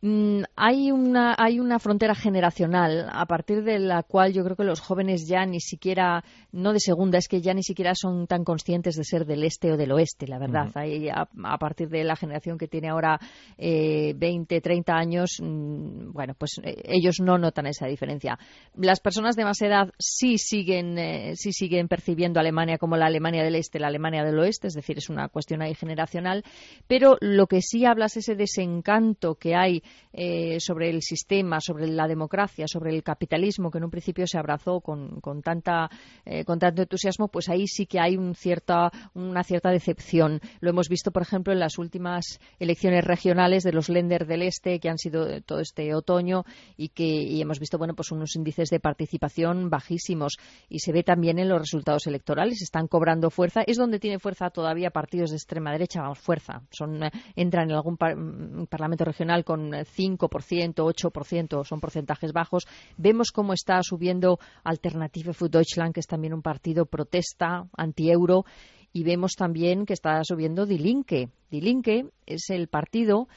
Mm, 0.06 0.44
hay, 0.54 0.92
una, 0.92 1.34
hay 1.36 1.58
una 1.58 1.80
frontera 1.80 2.14
generacional 2.14 3.08
a 3.12 3.26
partir 3.26 3.64
de 3.64 3.80
la 3.80 4.04
cual 4.04 4.32
yo 4.32 4.44
creo 4.44 4.54
que 4.54 4.62
los 4.62 4.78
jóvenes 4.78 5.26
ya 5.26 5.44
ni 5.44 5.58
siquiera, 5.58 6.22
no 6.52 6.72
de 6.72 6.78
segunda, 6.78 7.18
es 7.18 7.26
que 7.26 7.40
ya 7.40 7.52
ni 7.54 7.64
siquiera 7.64 7.90
son 8.00 8.28
tan 8.28 8.44
conscientes 8.44 8.94
de 8.94 9.02
ser 9.02 9.26
del 9.26 9.42
este 9.42 9.72
o 9.72 9.76
del 9.76 9.90
oeste, 9.90 10.28
la 10.28 10.38
verdad. 10.38 10.70
a, 10.76 11.58
partir 11.58 11.88
de 11.88 12.04
la 12.04 12.14
generación 12.14 12.56
que 12.56 12.68
tiene 12.68 12.88
ahora 12.88 13.18
eh, 13.58 14.14
20, 14.14 14.60
30 14.60 14.94
años, 14.94 15.38
mm, 15.42 16.12
bueno, 16.12 16.34
pues 16.38 16.60
eh, 16.62 16.82
ellos 16.84 17.16
no 17.20 17.36
notan 17.36 17.66
esa 17.66 17.88
diferencia. 17.88 18.38
Las 18.76 19.00
personas 19.00 19.34
de 19.34 19.42
más 19.42 19.60
edad 19.60 19.90
sí 19.98 20.38
siguen, 20.38 20.98
eh, 20.98 21.32
sí 21.34 21.50
siguen 21.52 21.88
percibiendo 21.88 22.38
a 22.38 22.42
Alemania 22.42 22.78
como 22.78 22.96
la 22.96 23.06
Alemania 23.06 23.42
del 23.42 23.56
este, 23.56 23.80
la 23.80 23.88
Alemania 23.88 24.22
del 24.22 24.38
oeste, 24.38 24.68
es 24.68 24.74
decir, 24.74 24.98
es 24.98 25.10
una 25.10 25.28
cuestión 25.30 25.62
ahí 25.62 25.74
generacional, 25.74 26.44
pero 26.86 27.16
lo 27.20 27.48
que 27.48 27.60
sí 27.60 27.84
hablas 27.84 28.16
es 28.16 28.28
ese 28.28 28.36
desencanto 28.36 29.34
que 29.34 29.56
hay 29.56 29.82
eh, 30.12 30.58
sobre 30.60 30.90
el 30.90 31.02
sistema, 31.02 31.60
sobre 31.60 31.86
la 31.86 32.06
democracia, 32.06 32.66
sobre 32.66 32.94
el 32.94 33.02
capitalismo, 33.02 33.70
que 33.70 33.78
en 33.78 33.84
un 33.84 33.90
principio 33.90 34.26
se 34.26 34.38
abrazó 34.38 34.80
con, 34.80 35.20
con, 35.20 35.42
tanta, 35.42 35.90
eh, 36.24 36.44
con 36.44 36.58
tanto 36.58 36.82
entusiasmo, 36.82 37.28
pues 37.28 37.48
ahí 37.48 37.66
sí 37.66 37.86
que 37.86 38.00
hay 38.00 38.16
un 38.16 38.34
cierta, 38.34 38.90
una 39.14 39.42
cierta 39.44 39.70
decepción. 39.70 40.40
Lo 40.60 40.70
hemos 40.70 40.88
visto, 40.88 41.10
por 41.10 41.22
ejemplo, 41.22 41.52
en 41.52 41.60
las 41.60 41.78
últimas 41.78 42.40
elecciones 42.58 43.04
regionales 43.04 43.62
de 43.62 43.72
los 43.72 43.88
Länder 43.88 44.26
del 44.26 44.42
Este, 44.42 44.80
que 44.80 44.88
han 44.88 44.98
sido 44.98 45.42
todo 45.42 45.60
este 45.60 45.94
otoño, 45.94 46.44
y 46.76 46.88
que 46.88 47.04
y 47.04 47.40
hemos 47.40 47.58
visto 47.58 47.78
bueno, 47.78 47.94
pues 47.94 48.10
unos 48.12 48.34
índices 48.36 48.70
de 48.70 48.80
participación 48.80 49.70
bajísimos. 49.70 50.38
Y 50.68 50.80
se 50.80 50.92
ve 50.92 51.02
también 51.02 51.38
en 51.38 51.48
los 51.48 51.60
resultados 51.60 52.06
electorales, 52.06 52.62
están 52.62 52.88
cobrando 52.88 53.30
fuerza. 53.30 53.62
Es 53.66 53.76
donde 53.76 53.98
tiene 53.98 54.18
fuerza 54.18 54.50
todavía 54.50 54.90
partidos 54.90 55.30
de 55.30 55.36
extrema 55.36 55.72
derecha, 55.72 56.02
vamos, 56.02 56.18
fuerza. 56.18 56.62
Son, 56.70 57.02
eh, 57.02 57.10
entran 57.34 57.70
en 57.70 57.76
algún 57.76 57.94
mm, 57.94 58.66
parlamento 58.66 59.04
regional 59.04 59.44
con 59.44 59.74
5%, 59.96 60.74
8%, 60.74 61.64
son 61.64 61.80
porcentajes 61.80 62.32
bajos. 62.32 62.66
Vemos 62.96 63.30
cómo 63.32 63.52
está 63.52 63.82
subiendo 63.82 64.38
Alternative 64.64 65.32
für 65.32 65.48
Deutschland, 65.48 65.94
que 65.94 66.00
es 66.00 66.06
también 66.06 66.34
un 66.34 66.42
partido 66.42 66.86
protesta 66.86 67.68
anti-euro, 67.76 68.44
y 68.92 69.04
vemos 69.04 69.32
también 69.36 69.84
que 69.84 69.92
está 69.92 70.22
subiendo 70.24 70.66
Die 70.66 70.78
Linke. 70.78 71.28
Die 71.50 71.60
Linke 71.60 72.06
es 72.24 72.50
el 72.50 72.68
partido 72.68 73.28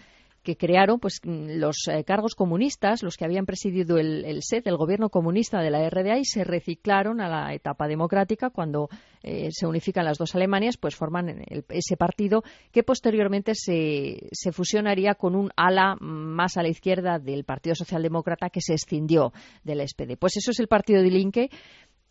que 0.49 0.57
crearon 0.57 0.99
pues 0.99 1.21
los 1.23 1.87
eh, 1.87 2.03
cargos 2.03 2.33
comunistas, 2.33 3.03
los 3.03 3.17
que 3.17 3.25
habían 3.25 3.45
presidido 3.45 3.99
el, 3.99 4.25
el 4.25 4.41
SED, 4.41 4.63
el 4.65 4.77
gobierno 4.77 5.09
comunista 5.09 5.61
de 5.61 5.69
la 5.69 5.87
RDA, 5.87 6.17
y 6.17 6.25
se 6.25 6.43
reciclaron 6.43 7.21
a 7.21 7.29
la 7.29 7.53
etapa 7.53 7.87
democrática 7.87 8.49
cuando 8.49 8.89
eh, 9.21 9.49
se 9.51 9.67
unifican 9.67 10.05
las 10.05 10.17
dos 10.17 10.33
Alemanias, 10.33 10.77
pues 10.77 10.95
forman 10.95 11.43
ese 11.69 11.97
partido 11.97 12.41
que 12.71 12.81
posteriormente 12.81 13.53
se, 13.53 14.27
se 14.31 14.51
fusionaría 14.51 15.13
con 15.13 15.35
un 15.35 15.51
ala 15.55 15.95
más 15.99 16.57
a 16.57 16.63
la 16.63 16.69
izquierda 16.69 17.19
del 17.19 17.43
Partido 17.43 17.75
Socialdemócrata 17.75 18.49
que 18.49 18.61
se 18.61 18.73
escindió 18.73 19.31
del 19.63 19.87
SPD. 19.87 20.17
Pues 20.17 20.37
eso 20.37 20.49
es 20.49 20.59
el 20.59 20.67
partido 20.67 21.03
de 21.03 21.11
Linke 21.11 21.49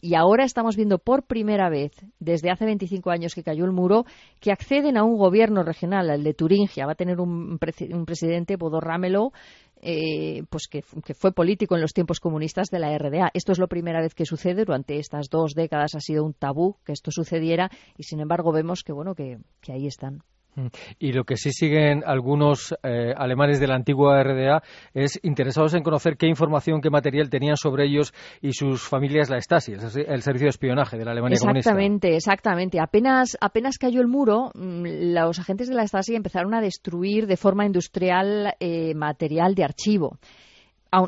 y 0.00 0.14
ahora 0.14 0.44
estamos 0.44 0.76
viendo 0.76 0.98
por 0.98 1.24
primera 1.24 1.68
vez, 1.68 1.92
desde 2.20 2.50
hace 2.50 2.64
25 2.64 3.10
años 3.10 3.34
que 3.34 3.42
cayó 3.42 3.64
el 3.64 3.72
muro, 3.72 4.04
que 4.40 4.52
acceden 4.52 4.96
a 4.96 5.02
un 5.02 5.16
gobierno 5.16 5.64
regional, 5.64 6.10
el 6.10 6.22
de 6.22 6.34
Turingia. 6.34 6.86
Va 6.86 6.92
a 6.92 6.96
tener 6.96 7.18
un, 7.20 7.58
presidente, 7.58 8.56
Bodo 8.56 8.80
Ramelow, 8.80 9.32
eh, 9.80 10.44
pues 10.50 10.68
que, 10.68 10.82
fue 10.82 11.32
político 11.32 11.74
en 11.74 11.80
los 11.80 11.92
tiempos 11.92 12.20
comunistas 12.20 12.68
de 12.70 12.78
la 12.78 12.96
RDA. 12.96 13.30
Esto 13.34 13.52
es 13.52 13.58
la 13.58 13.66
primera 13.66 14.00
vez 14.00 14.14
que 14.14 14.24
sucede. 14.24 14.64
Durante 14.64 14.98
estas 14.98 15.28
dos 15.30 15.54
décadas 15.54 15.94
ha 15.96 16.00
sido 16.00 16.24
un 16.24 16.34
tabú 16.34 16.76
que 16.84 16.92
esto 16.92 17.10
sucediera 17.10 17.70
y, 17.96 18.04
sin 18.04 18.20
embargo, 18.20 18.52
vemos 18.52 18.82
que, 18.84 18.92
bueno, 18.92 19.14
que 19.14 19.38
ahí 19.68 19.86
están. 19.86 20.22
Mm. 20.58 20.66
Y 20.98 21.12
lo 21.12 21.24
que 21.24 21.36
sí 21.36 21.52
siguen 21.52 22.02
algunos 22.04 22.74
eh, 22.82 23.14
alemanes 23.16 23.60
de 23.60 23.68
la 23.68 23.76
antigua 23.76 24.22
RDA 24.22 24.62
es 24.92 25.20
interesados 25.22 25.74
en 25.74 25.84
conocer 25.84 26.16
qué 26.16 26.26
información, 26.26 26.80
qué 26.80 26.90
material 26.90 27.30
tenían 27.30 27.56
sobre 27.56 27.84
ellos 27.86 28.12
y 28.42 28.52
sus 28.52 28.82
familias 28.82 29.30
la 29.30 29.40
Stasi, 29.40 29.72
el 29.72 30.22
servicio 30.22 30.46
de 30.46 30.50
espionaje 30.50 30.98
de 30.98 31.04
la 31.04 31.12
Alemania 31.12 31.34
exactamente, 31.34 32.16
Exactamente, 32.16 32.80
Apenas, 32.80 33.36
apenas 33.40 33.78
cayó 33.78 34.00
el 34.00 34.08
muro, 34.08 34.50
mm, 34.54 35.14
los 35.14 35.38
agentes 35.38 35.68
de 35.68 35.74
la 35.74 35.86
Stasi 35.86 36.16
empezaron 36.16 36.54
a 36.54 36.60
destruir 36.60 37.26
de 37.26 37.36
forma 37.36 37.64
industrial 37.64 38.54
eh, 38.58 38.94
material 38.94 39.54
de 39.54 39.64
archivo 39.64 40.18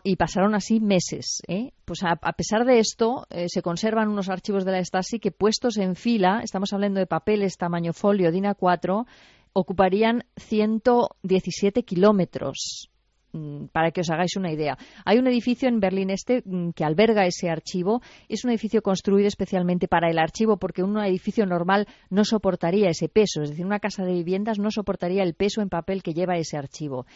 y 0.04 0.16
pasaron 0.16 0.54
así 0.54 0.78
meses. 0.78 1.40
¿eh? 1.49 1.73
Pues 1.87 2.00
a, 2.04 2.33
pesar 2.35 2.66
de 2.66 2.80
esto, 2.80 3.26
se 3.47 3.62
conservan 3.62 4.11
unos 4.11 4.28
archivos 4.28 4.66
de 4.66 4.73
la 4.73 4.85
Stasi 4.85 5.19
que 5.19 5.30
puestos 5.30 5.78
en 5.78 5.97
fila, 5.97 6.42
estamos 6.45 6.75
hablando 6.75 7.00
de 7.00 7.07
papeles 7.07 7.57
tamaño 7.57 7.95
folio 7.95 8.30
DIN 8.30 8.45
A4, 8.45 9.07
ocuparían 9.52 10.25
117 10.37 11.83
kilómetros 11.83 12.90
mm, 13.33 13.66
para 13.73 13.90
que 13.90 14.00
os 14.00 14.11
hagáis 14.11 14.37
una 14.37 14.52
idea. 14.52 14.78
Hay 15.04 15.19
un 15.19 15.26
edificio 15.26 15.69
en 15.69 15.80
Berlín 15.80 16.11
Este 16.11 16.42
mm, 16.45 16.71
que 16.71 16.85
alberga 16.85 17.26
ese 17.26 17.50
archivo. 17.50 18.02
Es 18.28 18.45
un 18.45 18.50
edificio 18.50 18.83
construido 18.83 19.28
especialmente 19.28 19.88
para 19.88 20.11
el 20.11 20.19
archivo 20.19 20.57
porque 20.57 20.83
un 20.83 20.99
edificio 20.99 21.47
normal 21.47 21.87
no 22.11 22.25
soportaría 22.25 22.90
ese 22.90 23.09
peso. 23.09 23.42
Es 23.42 23.50
decir, 23.50 23.66
una 23.66 23.80
casa 23.80 24.04
de 24.04 24.12
viviendas 24.12 24.59
no 24.59 24.71
soportaría 24.71 25.23
el 25.23 25.35
peso 25.35 25.62
en 25.62 25.69
papel 25.69 26.02
que 26.02 26.14
lleva 26.14 26.37
ese 26.37 26.57
archivo. 26.57 27.07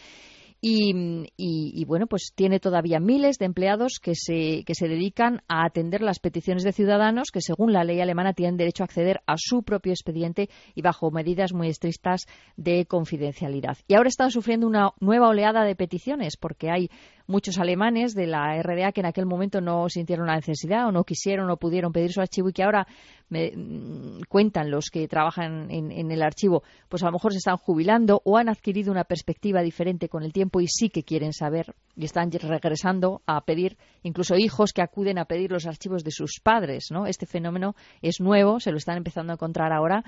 Y, 0.66 1.84
bueno, 1.84 2.06
pues 2.06 2.32
tiene 2.34 2.58
todavía 2.58 2.98
miles 2.98 3.36
de 3.36 3.44
empleados 3.44 3.98
que 4.02 4.14
se, 4.14 4.64
que 4.64 4.74
se 4.74 4.88
dedican 4.88 5.42
a 5.46 5.66
atender 5.66 6.00
las 6.00 6.20
peticiones 6.20 6.64
de 6.64 6.72
ciudadanos 6.72 7.28
que, 7.30 7.42
según 7.42 7.74
la 7.74 7.84
ley 7.84 8.00
alemana, 8.00 8.32
tienen 8.32 8.56
derecho 8.56 8.82
a 8.82 8.86
acceder 8.86 9.20
a 9.26 9.34
su 9.36 9.62
propio 9.62 9.92
expediente 9.92 10.48
y 10.74 10.80
bajo 10.80 11.10
medidas 11.10 11.52
muy 11.52 11.68
estrictas 11.68 12.22
de 12.56 12.86
confidencialidad. 12.86 13.76
Y 13.88 13.94
ahora 13.94 14.08
están 14.08 14.30
sufriendo 14.30 14.66
una 14.66 14.92
nueva 15.00 15.28
oleada 15.28 15.64
de 15.64 15.76
peticiones 15.76 16.38
porque 16.38 16.70
hay 16.70 16.88
muchos 17.26 17.58
alemanes 17.58 18.14
de 18.14 18.26
la 18.26 18.60
RDA 18.62 18.92
que 18.92 19.00
en 19.00 19.06
aquel 19.06 19.26
momento 19.26 19.60
no 19.60 19.88
sintieron 19.88 20.26
la 20.26 20.36
necesidad 20.36 20.86
o 20.86 20.92
no 20.92 21.04
quisieron 21.04 21.50
o 21.50 21.56
pudieron 21.56 21.92
pedir 21.92 22.12
su 22.12 22.20
archivo 22.20 22.48
y 22.48 22.52
que 22.52 22.62
ahora 22.62 22.86
me 23.28 23.52
mm, 23.54 24.22
cuentan 24.28 24.70
los 24.70 24.90
que 24.90 25.08
trabajan 25.08 25.70
en, 25.70 26.10
el 26.10 26.22
archivo, 26.22 26.62
pues 26.88 27.02
a 27.02 27.06
lo 27.06 27.12
mejor 27.12 27.32
se 27.32 27.38
están 27.38 27.56
jubilando 27.56 28.20
o 28.24 28.36
han 28.36 28.48
adquirido 28.48 28.92
una 28.92 29.04
perspectiva 29.04 29.62
diferente 29.62 30.08
con 30.08 30.22
el 30.22 30.32
tiempo 30.32 30.60
y 30.60 30.66
sí 30.68 30.90
que 30.90 31.02
quieren 31.02 31.32
saber 31.32 31.74
y 31.96 32.04
están 32.04 32.30
regresando 32.30 33.22
a 33.26 33.40
pedir, 33.42 33.78
incluso 34.02 34.36
hijos 34.36 34.72
que 34.72 34.82
acuden 34.82 35.18
a 35.18 35.24
pedir 35.24 35.50
los 35.50 35.66
archivos 35.66 36.04
de 36.04 36.10
sus 36.10 36.40
padres, 36.42 36.88
¿no? 36.90 37.06
Este 37.06 37.26
fenómeno 37.26 37.74
es 38.02 38.20
nuevo, 38.20 38.60
se 38.60 38.70
lo 38.70 38.76
están 38.76 38.98
empezando 38.98 39.32
a 39.32 39.34
encontrar 39.34 39.72
ahora 39.72 40.04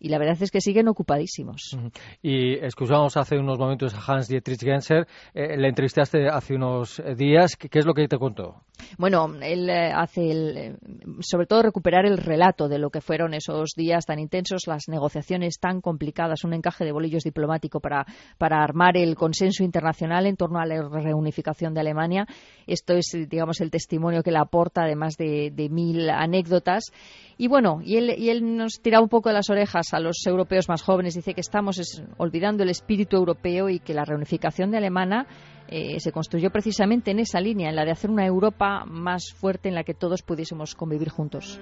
y 0.00 0.08
la 0.08 0.18
verdad 0.18 0.36
es 0.40 0.50
que 0.50 0.60
siguen 0.60 0.88
ocupadísimos. 0.88 1.76
Y 2.22 2.54
escuchamos 2.54 3.16
hace 3.16 3.38
unos 3.38 3.58
momentos 3.58 3.94
a 3.94 4.12
Hans 4.12 4.28
Dietrich 4.28 4.60
Genser, 4.60 5.06
eh, 5.34 5.56
le 5.56 5.68
entrevistaste 5.68 6.28
hace 6.28 6.54
unos 6.54 7.02
días, 7.16 7.56
¿qué, 7.56 7.78
es 7.78 7.86
lo 7.86 7.94
que 7.94 8.06
te 8.08 8.18
contó? 8.18 8.62
Bueno, 8.96 9.28
él 9.42 9.68
eh, 9.68 9.92
hace 9.92 10.30
el, 10.30 10.78
sobre 11.20 11.46
todo 11.46 11.62
recuperar 11.62 12.06
el 12.06 12.16
relato 12.16 12.68
de 12.68 12.78
lo 12.78 12.90
que 12.90 13.00
fueron 13.00 13.34
esos 13.34 13.70
días 13.76 14.06
tan 14.06 14.18
intensos, 14.18 14.62
las 14.66 14.88
negociaciones 14.88 15.58
tan 15.58 15.80
complicadas, 15.80 16.44
un 16.44 16.54
encaje 16.54 16.84
de 16.84 16.92
bolillos 16.92 17.24
diplomático 17.24 17.80
para, 17.80 18.06
para 18.38 18.62
armar 18.62 18.96
el 18.96 19.16
consenso 19.16 19.64
internacional 19.64 20.26
en 20.26 20.36
torno 20.36 20.60
a 20.60 20.66
la 20.66 20.88
reunificación 20.88 21.74
de 21.74 21.80
Alemania. 21.80 22.26
Esto 22.66 22.94
es, 22.94 23.16
digamos, 23.28 23.60
el 23.60 23.70
testimonio 23.70 24.22
que 24.22 24.30
le 24.30 24.38
aporta, 24.38 24.82
además 24.82 25.16
de, 25.16 25.50
de 25.52 25.68
mil 25.68 26.08
anécdotas. 26.10 26.92
Y 27.36 27.48
bueno, 27.48 27.80
y 27.82 27.96
él, 27.96 28.14
y 28.16 28.30
él 28.30 28.56
nos 28.56 28.80
tira 28.82 29.00
un 29.00 29.08
poco 29.08 29.28
de 29.28 29.34
las 29.34 29.50
orejas 29.50 29.87
a 29.92 30.00
los 30.00 30.26
europeos 30.26 30.68
más 30.68 30.82
jóvenes. 30.82 31.14
Dice 31.14 31.34
que 31.34 31.40
estamos 31.40 31.80
olvidando 32.16 32.62
el 32.62 32.70
espíritu 32.70 33.16
europeo 33.16 33.68
y 33.68 33.80
que 33.80 33.94
la 33.94 34.04
reunificación 34.04 34.70
de 34.70 34.78
Alemania 34.78 35.26
eh, 35.68 36.00
se 36.00 36.12
construyó 36.12 36.50
precisamente 36.50 37.10
en 37.10 37.18
esa 37.18 37.40
línea, 37.40 37.68
en 37.68 37.76
la 37.76 37.84
de 37.84 37.90
hacer 37.90 38.10
una 38.10 38.24
Europa 38.24 38.84
más 38.86 39.32
fuerte 39.34 39.68
en 39.68 39.74
la 39.74 39.84
que 39.84 39.94
todos 39.94 40.22
pudiésemos 40.22 40.74
convivir 40.74 41.10
juntos. 41.10 41.58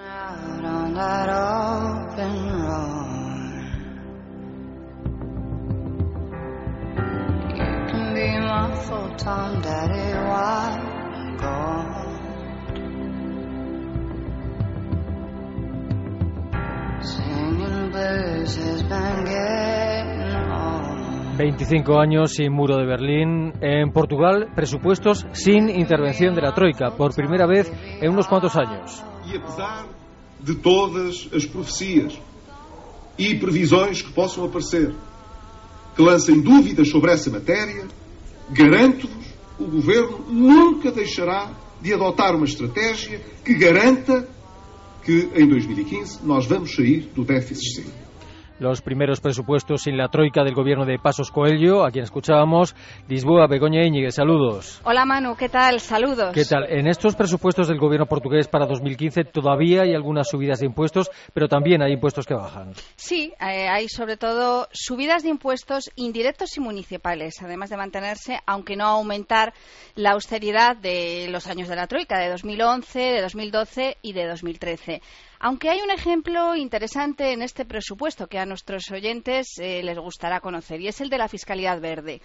25 21.36 22.00
años 22.00 22.32
sin 22.32 22.52
muro 22.52 22.76
de 22.76 22.86
Berlín. 22.86 23.52
En 23.60 23.92
Portugal, 23.92 24.48
presupuestos 24.54 25.26
sin 25.32 25.68
intervención 25.68 26.34
de 26.34 26.40
la 26.40 26.54
Troika, 26.54 26.96
por 26.96 27.14
primera 27.14 27.46
vez 27.46 27.70
en 28.00 28.10
unos 28.10 28.26
cuantos 28.26 28.56
años. 28.56 29.02
E 29.30 29.36
apesar 29.36 29.86
de 30.40 30.54
todas 30.54 31.28
as 31.34 31.44
profecias 31.44 32.18
e 33.18 33.34
previsões 33.34 34.02
que 34.02 34.12
possam 34.12 34.44
aparecer, 34.44 34.94
que 35.94 36.02
lancem 36.02 36.40
dúvidas 36.40 36.88
sobre 36.88 37.12
essa 37.12 37.30
matéria, 37.30 37.86
garanto-vos, 38.50 39.26
o 39.58 39.64
Governo 39.64 40.24
nunca 40.28 40.90
deixará 40.90 41.50
de 41.80 41.92
adotar 41.92 42.34
uma 42.34 42.44
estratégia 42.44 43.20
que 43.44 43.54
garanta 43.54 44.28
que 45.02 45.30
em 45.34 45.48
2015 45.48 46.20
e 46.22 46.26
nós 46.26 46.46
vamos 46.46 46.74
sair 46.74 47.10
do 47.14 47.24
déficit 47.24 47.82
zero. 47.82 48.05
Los 48.58 48.80
primeros 48.80 49.20
presupuestos 49.20 49.82
sin 49.82 49.96
la 49.96 50.08
troika 50.08 50.44
del 50.44 50.54
gobierno 50.54 50.84
de 50.84 50.98
Pasos 50.98 51.30
Coelho, 51.30 51.84
a 51.84 51.90
quien 51.90 52.04
escuchábamos. 52.04 52.75
Lisboa, 53.08 53.46
Begoña 53.46 53.84
Íñiguez, 53.84 54.14
saludos. 54.14 54.80
Hola 54.84 55.04
Manu, 55.04 55.36
¿qué 55.36 55.48
tal? 55.48 55.80
Saludos. 55.80 56.32
¿Qué 56.32 56.44
tal? 56.44 56.64
En 56.68 56.86
estos 56.86 57.14
presupuestos 57.16 57.68
del 57.68 57.78
gobierno 57.78 58.06
portugués 58.06 58.48
para 58.48 58.66
2015 58.66 59.25
todavía 59.25 59.82
hay 59.82 59.94
algunas 59.94 60.28
subidas 60.28 60.60
de 60.60 60.66
impuestos, 60.66 61.10
pero 61.34 61.48
también 61.48 61.82
hay 61.82 61.92
impuestos 61.92 62.26
que 62.26 62.34
bajan. 62.34 62.72
Sí, 62.96 63.32
eh, 63.40 63.68
hay 63.68 63.88
sobre 63.88 64.16
todo 64.16 64.68
subidas 64.72 65.22
de 65.22 65.28
impuestos 65.28 65.90
indirectos 65.96 66.56
y 66.56 66.60
municipales, 66.60 67.36
además 67.42 67.70
de 67.70 67.76
mantenerse, 67.76 68.38
aunque 68.46 68.76
no 68.76 68.86
aumentar 68.86 69.52
la 69.94 70.12
austeridad 70.12 70.76
de 70.76 71.28
los 71.30 71.46
años 71.46 71.68
de 71.68 71.76
la 71.76 71.86
troika, 71.86 72.18
de 72.18 72.30
2011, 72.30 72.98
de 72.98 73.22
2012 73.22 73.96
y 74.02 74.12
de 74.12 74.26
2013. 74.26 75.02
Aunque 75.38 75.70
hay 75.70 75.80
un 75.80 75.90
ejemplo 75.90 76.54
interesante 76.56 77.32
en 77.32 77.42
este 77.42 77.64
presupuesto 77.64 78.26
que 78.26 78.38
a 78.38 78.46
nuestros 78.46 78.90
oyentes 78.90 79.58
eh, 79.58 79.82
les 79.82 79.98
gustará 79.98 80.40
conocer, 80.40 80.80
y 80.80 80.88
es 80.88 81.00
el 81.00 81.10
de 81.10 81.18
la 81.18 81.28
fiscalidad 81.28 81.80
verde, 81.80 82.20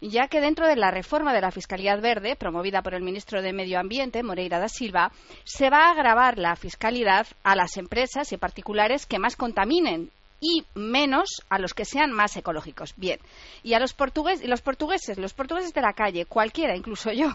ya 0.00 0.28
que 0.28 0.40
dentro 0.40 0.66
de 0.66 0.76
la 0.76 0.90
reforma 0.90 1.32
de 1.32 1.40
la 1.40 1.50
fiscalidad 1.50 2.00
verde, 2.00 2.36
promovida 2.36 2.82
por 2.82 2.94
el 2.94 3.02
ministro 3.02 3.42
de 3.42 3.52
Medio 3.52 3.78
Ambiente, 3.78 4.22
Moreira 4.22 4.58
da 4.58 4.68
Silva, 4.68 5.12
se 5.44 5.70
va 5.70 5.86
a 5.86 5.90
agravar 5.90 6.38
la 6.38 6.56
fiscalidad 6.56 7.26
a 7.42 7.56
las 7.56 7.76
empresas 7.76 8.32
y 8.32 8.36
particulares 8.36 9.06
que 9.06 9.18
más 9.18 9.36
contaminen 9.36 10.10
y 10.40 10.64
menos 10.74 11.42
a 11.48 11.58
los 11.58 11.72
que 11.72 11.84
sean 11.84 12.12
más 12.12 12.36
ecológicos. 12.36 12.94
Bien, 12.96 13.18
y 13.62 13.74
a 13.74 13.80
los 13.80 13.94
portugueses, 13.94 14.46
los 14.46 14.60
portugueses, 14.60 15.16
los 15.16 15.32
portugueses 15.32 15.72
de 15.72 15.80
la 15.80 15.94
calle, 15.94 16.26
cualquiera, 16.26 16.76
incluso 16.76 17.12
yo, 17.12 17.28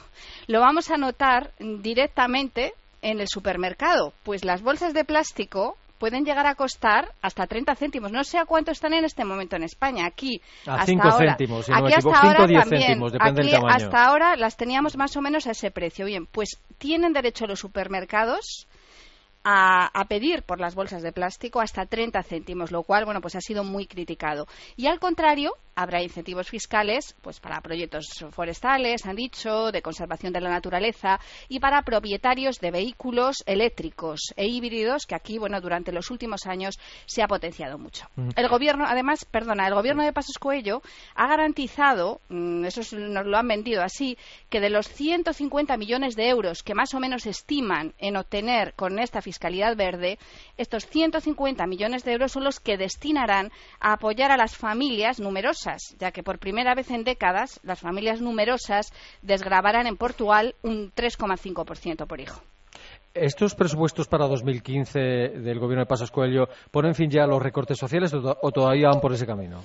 lo 0.48 0.60
vamos 0.60 0.92
a 0.92 0.98
notar 0.98 1.54
directamente 1.60 2.74
en 3.02 3.20
el 3.20 3.28
supermercado? 3.28 4.14
Pues 4.24 4.44
las 4.46 4.62
bolsas 4.62 4.94
de 4.94 5.06
plástico 5.06 5.78
pueden 6.00 6.24
llegar 6.24 6.48
a 6.48 6.56
costar 6.56 7.12
hasta 7.22 7.46
30 7.46 7.76
céntimos. 7.76 8.12
No 8.12 8.24
sé 8.24 8.38
a 8.40 8.46
cuánto 8.46 8.72
están 8.72 8.94
en 8.94 9.06
este 9.06 9.26
momento 9.26 9.56
en 9.58 9.64
España. 9.64 10.06
Aquí, 10.06 10.42
a 10.66 10.74
hasta 10.74 10.86
5 10.86 11.08
ahora. 11.08 11.36
céntimos, 11.36 11.66
si 11.66 11.72
Aquí 11.72 11.82
no 11.82 11.88
me 11.88 11.94
equivoco, 11.94 12.16
hasta 12.16 12.22
5 12.22 12.28
ahora 12.28 12.44
o 12.44 12.48
10 12.48 12.60
también. 12.62 12.82
céntimos, 12.82 13.12
depende 13.12 13.42
Aquí 13.42 13.52
del 13.52 13.60
tamaño. 13.60 13.76
hasta 13.76 14.06
ahora 14.06 14.36
las 14.38 14.58
teníamos 14.58 14.98
más 14.98 15.16
o 15.18 15.22
menos 15.22 15.46
a 15.48 15.52
ese 15.52 15.72
precio. 15.72 16.06
Bien, 16.06 16.26
pues 16.26 16.58
tienen 16.78 17.14
derecho 17.14 17.46
los 17.46 17.60
supermercados 17.60 18.68
a, 19.44 19.88
a, 19.88 20.06
pedir 20.06 20.44
por 20.44 20.60
las 20.60 20.76
bolsas 20.76 21.02
de 21.02 21.12
plástico 21.12 21.62
hasta 21.62 21.86
30 21.86 22.24
céntimos, 22.24 22.72
lo 22.72 22.84
cual, 22.84 23.06
bueno, 23.06 23.22
pues 23.22 23.36
ha 23.36 23.42
sido 23.42 23.64
muy 23.64 23.86
criticado. 23.86 24.48
Y 24.76 24.88
al 24.88 25.00
contrario, 25.00 25.54
habrá 25.80 26.02
incentivos 26.04 26.50
fiscales, 26.50 27.16
pues 27.22 27.40
para 27.40 27.62
proyectos 27.62 28.26
forestales, 28.32 29.06
han 29.06 29.16
dicho, 29.16 29.72
de 29.72 29.82
conservación 29.82 30.34
de 30.34 30.42
la 30.42 30.50
naturaleza 30.50 31.22
y 31.48 31.62
para 31.62 31.84
propietarios 31.84 32.60
de 32.60 32.72
vehículos 32.72 33.38
eléctricos 33.46 34.34
e 34.36 34.46
híbridos, 34.48 35.06
que 35.06 35.16
aquí, 35.16 35.38
bueno, 35.38 35.62
durante 35.62 35.94
los 35.94 36.12
últimos 36.12 36.46
años 36.48 36.78
se 37.06 37.24
ha 37.24 37.28
potenciado 37.30 37.78
mucho. 37.78 38.08
Mm. 38.18 38.30
El 38.36 38.50
gobierno, 38.50 38.86
además, 38.86 39.24
perdona, 39.24 39.68
el 39.68 39.74
gobierno 39.74 40.04
de 40.04 40.12
Pasos 40.12 40.38
Coello 40.38 40.82
ha 41.16 41.28
garantizado, 41.28 42.20
mm, 42.28 42.66
eso 42.66 42.82
es- 42.82 42.94
nos 42.94 43.26
lo 43.26 43.38
han 43.38 43.48
vendido 43.48 43.82
así, 43.82 44.18
que 44.50 44.60
de 44.60 44.70
los 44.70 44.90
150 44.90 45.78
millones 45.78 46.18
de 46.18 46.28
euros 46.28 46.62
que 46.62 46.76
más 46.76 46.94
o 46.94 47.00
menos 47.00 47.26
estiman 47.26 47.94
en 48.00 48.18
obtener 48.18 48.74
con 48.74 49.00
esta 49.00 49.22
fiscalidad 49.22 49.78
verde, 49.78 50.20
estos 50.58 50.86
150 50.88 51.66
millones 51.68 52.04
de 52.04 52.12
euros 52.12 52.34
son 52.34 52.44
los 52.44 52.60
que 52.60 52.78
destinarán 52.78 53.50
a 53.80 53.94
apoyar 53.94 54.32
a 54.32 54.38
las 54.38 54.58
familias 54.58 55.22
numerosas, 55.22 55.69
ya 56.00 56.12
que 56.12 56.24
por 56.24 56.40
primera 56.40 56.76
vez 56.76 56.92
en 56.92 57.04
décadas 57.04 57.60
las 57.64 57.80
familias 57.80 58.22
numerosas 58.22 58.92
desgravarán 59.22 59.88
en 59.88 59.98
Portugal 59.98 60.56
un 60.62 60.92
3,5% 60.94 62.08
por 62.08 62.20
hijo. 62.20 62.42
¿Estos 63.14 63.56
presupuestos 63.56 64.08
para 64.08 64.28
2015 64.28 65.00
del 65.00 65.60
gobierno 65.60 65.84
de 65.84 65.88
Pasos 65.88 66.12
Coelho 66.12 66.48
ponen 66.72 66.94
fin 66.94 67.10
ya 67.10 67.24
a 67.24 67.28
los 67.28 67.42
recortes 67.42 67.78
sociales 67.78 68.14
o 68.14 68.52
todavía 68.52 68.90
van 68.90 69.02
por 69.02 69.14
ese 69.14 69.26
camino? 69.26 69.62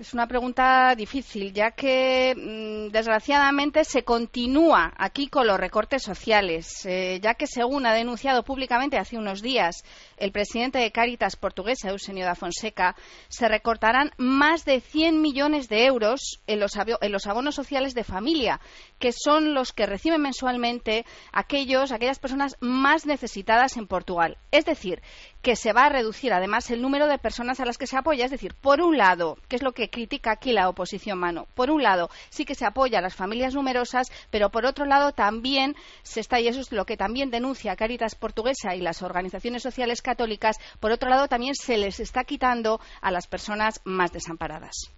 Es 0.00 0.14
una 0.14 0.26
pregunta 0.26 0.94
difícil, 0.96 1.52
ya 1.52 1.72
que 1.72 2.34
mm, 2.34 2.90
desgraciadamente 2.90 3.84
se 3.84 4.02
continúa 4.02 4.94
aquí 4.96 5.28
con 5.28 5.46
los 5.46 5.60
recortes 5.60 6.02
sociales, 6.02 6.86
eh, 6.86 7.20
ya 7.20 7.34
que 7.34 7.46
según 7.46 7.84
ha 7.84 7.92
denunciado 7.92 8.42
públicamente 8.42 8.96
hace 8.96 9.18
unos 9.18 9.42
días 9.42 9.84
el 10.20 10.32
presidente 10.32 10.78
de 10.78 10.92
Cáritas 10.92 11.36
portuguesa, 11.36 11.90
Eusenio 11.90 12.24
da 12.24 12.34
Fonseca, 12.34 12.94
se 13.28 13.48
recortarán 13.48 14.12
más 14.18 14.64
de 14.64 14.80
100 14.80 15.20
millones 15.20 15.68
de 15.68 15.86
euros 15.86 16.40
en 16.46 16.60
los, 16.60 16.72
en 16.76 17.12
los 17.12 17.26
abonos 17.26 17.54
sociales 17.54 17.94
de 17.94 18.04
familia, 18.04 18.60
que 18.98 19.12
son 19.12 19.54
los 19.54 19.72
que 19.72 19.86
reciben 19.86 20.22
mensualmente 20.22 21.04
aquellos, 21.32 21.90
aquellas 21.90 22.18
personas 22.18 22.56
más 22.60 23.06
necesitadas 23.06 23.76
en 23.76 23.86
Portugal. 23.86 24.36
Es 24.52 24.64
decir, 24.64 25.02
que 25.42 25.56
se 25.56 25.72
va 25.72 25.86
a 25.86 25.88
reducir 25.88 26.32
además 26.32 26.70
el 26.70 26.82
número 26.82 27.06
de 27.06 27.18
personas 27.18 27.60
a 27.60 27.64
las 27.64 27.78
que 27.78 27.86
se 27.86 27.96
apoya. 27.96 28.24
Es 28.24 28.30
decir, 28.30 28.54
por 28.54 28.80
un 28.80 28.98
lado, 28.98 29.38
que 29.48 29.56
es 29.56 29.62
lo 29.62 29.72
que 29.72 29.88
critica 29.88 30.32
aquí 30.32 30.52
la 30.52 30.68
oposición 30.68 31.18
mano, 31.18 31.46
por 31.54 31.70
un 31.70 31.82
lado 31.82 32.10
sí 32.28 32.44
que 32.44 32.54
se 32.54 32.66
apoya 32.66 32.98
a 32.98 33.02
las 33.02 33.14
familias 33.14 33.54
numerosas, 33.54 34.10
pero 34.30 34.50
por 34.50 34.66
otro 34.66 34.84
lado 34.84 35.12
también 35.12 35.76
se 36.02 36.20
está, 36.20 36.40
y 36.40 36.48
eso 36.48 36.60
es 36.60 36.72
lo 36.72 36.84
que 36.84 36.96
también 36.96 37.30
denuncia 37.30 37.76
Caritas 37.76 38.14
Portuguesa 38.14 38.74
y 38.74 38.80
las 38.80 39.02
organizaciones 39.02 39.62
sociales 39.62 40.02
católicas, 40.10 40.56
por 40.80 40.90
otro 40.92 41.08
lado 41.08 41.28
también 41.28 41.54
se 41.54 41.76
les 41.76 42.00
está 42.00 42.24
quitando 42.24 42.80
a 43.00 43.10
las 43.10 43.26
personas 43.26 43.80
más 43.84 44.12
desamparadas. 44.12 44.90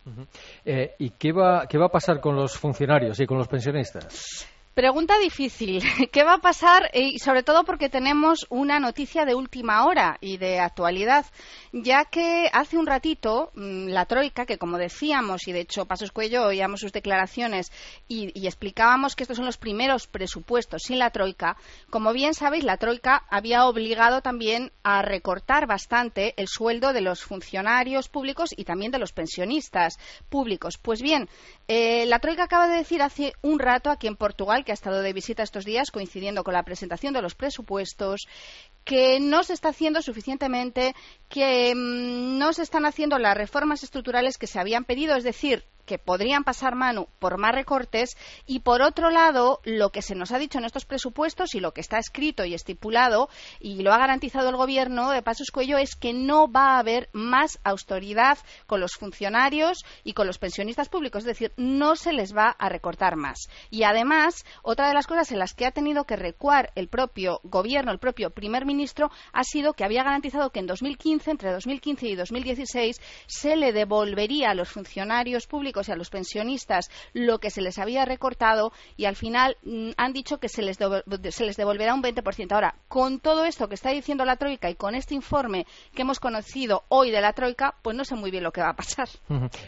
Eh, 0.64 0.94
¿Y 0.98 1.10
qué 1.10 1.32
va, 1.32 1.66
qué 1.68 1.78
va 1.78 1.86
a 1.86 1.90
pasar 1.90 2.20
con 2.20 2.34
los 2.34 2.56
funcionarios 2.56 3.20
y 3.20 3.26
con 3.26 3.38
los 3.38 3.48
pensionistas? 3.48 4.48
Pregunta 4.74 5.18
difícil. 5.18 5.82
¿Qué 6.12 6.24
va 6.24 6.34
a 6.34 6.40
pasar? 6.40 6.90
Y 6.94 7.18
sobre 7.18 7.42
todo 7.42 7.64
porque 7.64 7.90
tenemos 7.90 8.46
una 8.48 8.80
noticia 8.80 9.26
de 9.26 9.34
última 9.34 9.84
hora 9.84 10.16
y 10.22 10.38
de 10.38 10.60
actualidad, 10.60 11.26
ya 11.72 12.06
que 12.06 12.48
hace 12.50 12.78
un 12.78 12.86
ratito 12.86 13.50
mm, 13.54 13.88
la 13.88 14.06
Troika, 14.06 14.46
que 14.46 14.56
como 14.56 14.78
decíamos, 14.78 15.46
y 15.46 15.52
de 15.52 15.60
hecho 15.60 15.84
Pasos 15.84 16.10
Cuello 16.10 16.46
oíamos 16.46 16.80
sus 16.80 16.92
declaraciones 16.92 17.70
y, 18.08 18.32
y 18.32 18.46
explicábamos 18.46 19.14
que 19.14 19.24
estos 19.24 19.36
son 19.36 19.44
los 19.44 19.58
primeros 19.58 20.06
presupuestos 20.06 20.84
sin 20.86 20.98
la 20.98 21.10
Troika, 21.10 21.58
como 21.90 22.14
bien 22.14 22.32
sabéis, 22.32 22.64
la 22.64 22.78
Troika 22.78 23.26
había 23.28 23.66
obligado 23.66 24.22
también 24.22 24.72
a 24.82 25.02
recortar 25.02 25.66
bastante 25.66 26.32
el 26.38 26.48
sueldo 26.48 26.94
de 26.94 27.02
los 27.02 27.22
funcionarios 27.22 28.08
públicos 28.08 28.54
y 28.56 28.64
también 28.64 28.90
de 28.90 28.98
los 28.98 29.12
pensionistas 29.12 29.98
públicos. 30.30 30.78
Pues 30.78 31.02
bien, 31.02 31.28
eh, 31.68 32.06
la 32.06 32.20
Troika 32.20 32.44
acaba 32.44 32.68
de 32.68 32.78
decir 32.78 33.02
hace 33.02 33.34
un 33.42 33.58
rato 33.58 33.90
aquí 33.90 34.06
en 34.06 34.16
Portugal 34.16 34.61
Que 34.64 34.72
ha 34.72 34.74
estado 34.74 35.02
de 35.02 35.12
visita 35.12 35.42
estos 35.42 35.64
días 35.64 35.90
coincidiendo 35.90 36.44
con 36.44 36.54
la 36.54 36.62
presentación 36.62 37.12
de 37.14 37.22
los 37.22 37.34
presupuestos, 37.34 38.28
que 38.84 39.20
no 39.20 39.42
se 39.44 39.52
está 39.52 39.68
haciendo 39.70 40.02
suficientemente, 40.02 40.94
que 41.28 41.74
mm, 41.74 42.38
no 42.38 42.52
se 42.52 42.62
están 42.62 42.86
haciendo 42.86 43.18
las 43.18 43.36
reformas 43.36 43.82
estructurales 43.82 44.38
que 44.38 44.46
se 44.46 44.58
habían 44.58 44.84
pedido, 44.84 45.16
es 45.16 45.24
decir, 45.24 45.64
que 45.92 45.98
podrían 45.98 46.42
pasar 46.42 46.74
mano 46.74 47.08
por 47.18 47.36
más 47.36 47.54
recortes 47.54 48.16
y 48.46 48.60
por 48.60 48.80
otro 48.80 49.10
lado 49.10 49.60
lo 49.64 49.90
que 49.90 50.00
se 50.00 50.14
nos 50.14 50.32
ha 50.32 50.38
dicho 50.38 50.56
en 50.56 50.64
estos 50.64 50.86
presupuestos 50.86 51.54
y 51.54 51.60
lo 51.60 51.74
que 51.74 51.82
está 51.82 51.98
escrito 51.98 52.46
y 52.46 52.54
estipulado 52.54 53.28
y 53.60 53.82
lo 53.82 53.92
ha 53.92 53.98
garantizado 53.98 54.48
el 54.48 54.56
gobierno 54.56 55.10
de 55.10 55.20
Pasos 55.20 55.50
Cuello 55.50 55.76
es 55.76 55.94
que 55.94 56.14
no 56.14 56.50
va 56.50 56.76
a 56.76 56.78
haber 56.78 57.10
más 57.12 57.58
austeridad 57.62 58.38
con 58.66 58.80
los 58.80 58.94
funcionarios 58.94 59.84
y 60.02 60.14
con 60.14 60.26
los 60.26 60.38
pensionistas 60.38 60.88
públicos, 60.88 61.24
es 61.24 61.26
decir, 61.26 61.52
no 61.58 61.94
se 61.94 62.14
les 62.14 62.34
va 62.34 62.48
a 62.48 62.70
recortar 62.70 63.16
más. 63.16 63.50
Y 63.68 63.82
además, 63.82 64.46
otra 64.62 64.88
de 64.88 64.94
las 64.94 65.06
cosas 65.06 65.30
en 65.30 65.40
las 65.40 65.52
que 65.52 65.66
ha 65.66 65.72
tenido 65.72 66.04
que 66.04 66.16
recuar 66.16 66.72
el 66.74 66.88
propio 66.88 67.40
gobierno, 67.44 67.92
el 67.92 67.98
propio 67.98 68.30
primer 68.30 68.64
ministro, 68.64 69.10
ha 69.34 69.44
sido 69.44 69.74
que 69.74 69.84
había 69.84 70.04
garantizado 70.04 70.48
que 70.48 70.60
en 70.60 70.66
2015, 70.66 71.32
entre 71.32 71.52
2015 71.52 72.08
y 72.08 72.14
2016, 72.14 72.98
se 73.26 73.56
le 73.56 73.74
devolvería 73.74 74.52
a 74.52 74.54
los 74.54 74.70
funcionarios 74.70 75.46
públicos 75.46 75.81
y 75.88 75.92
a 75.92 75.96
los 75.96 76.10
pensionistas 76.10 76.90
lo 77.12 77.38
que 77.38 77.50
se 77.50 77.62
les 77.62 77.78
había 77.78 78.04
recortado 78.04 78.72
y 78.96 79.06
al 79.06 79.16
final 79.16 79.56
mm, 79.62 79.90
han 79.96 80.12
dicho 80.12 80.38
que 80.38 80.48
se 80.48 80.62
les, 80.62 80.78
se 80.78 81.46
les 81.46 81.56
devolverá 81.56 81.94
un 81.94 82.02
20%. 82.02 82.52
Ahora, 82.52 82.74
con 82.88 83.20
todo 83.20 83.44
esto 83.44 83.68
que 83.68 83.74
está 83.74 83.90
diciendo 83.90 84.24
la 84.24 84.36
Troika 84.36 84.70
y 84.70 84.74
con 84.74 84.94
este 84.94 85.14
informe 85.14 85.66
que 85.94 86.02
hemos 86.02 86.20
conocido 86.20 86.84
hoy 86.88 87.10
de 87.10 87.20
la 87.20 87.32
Troika, 87.32 87.74
pues 87.82 87.96
no 87.96 88.04
sé 88.04 88.14
muy 88.14 88.30
bien 88.30 88.44
lo 88.44 88.52
que 88.52 88.60
va 88.60 88.70
a 88.70 88.76
pasar. 88.76 89.08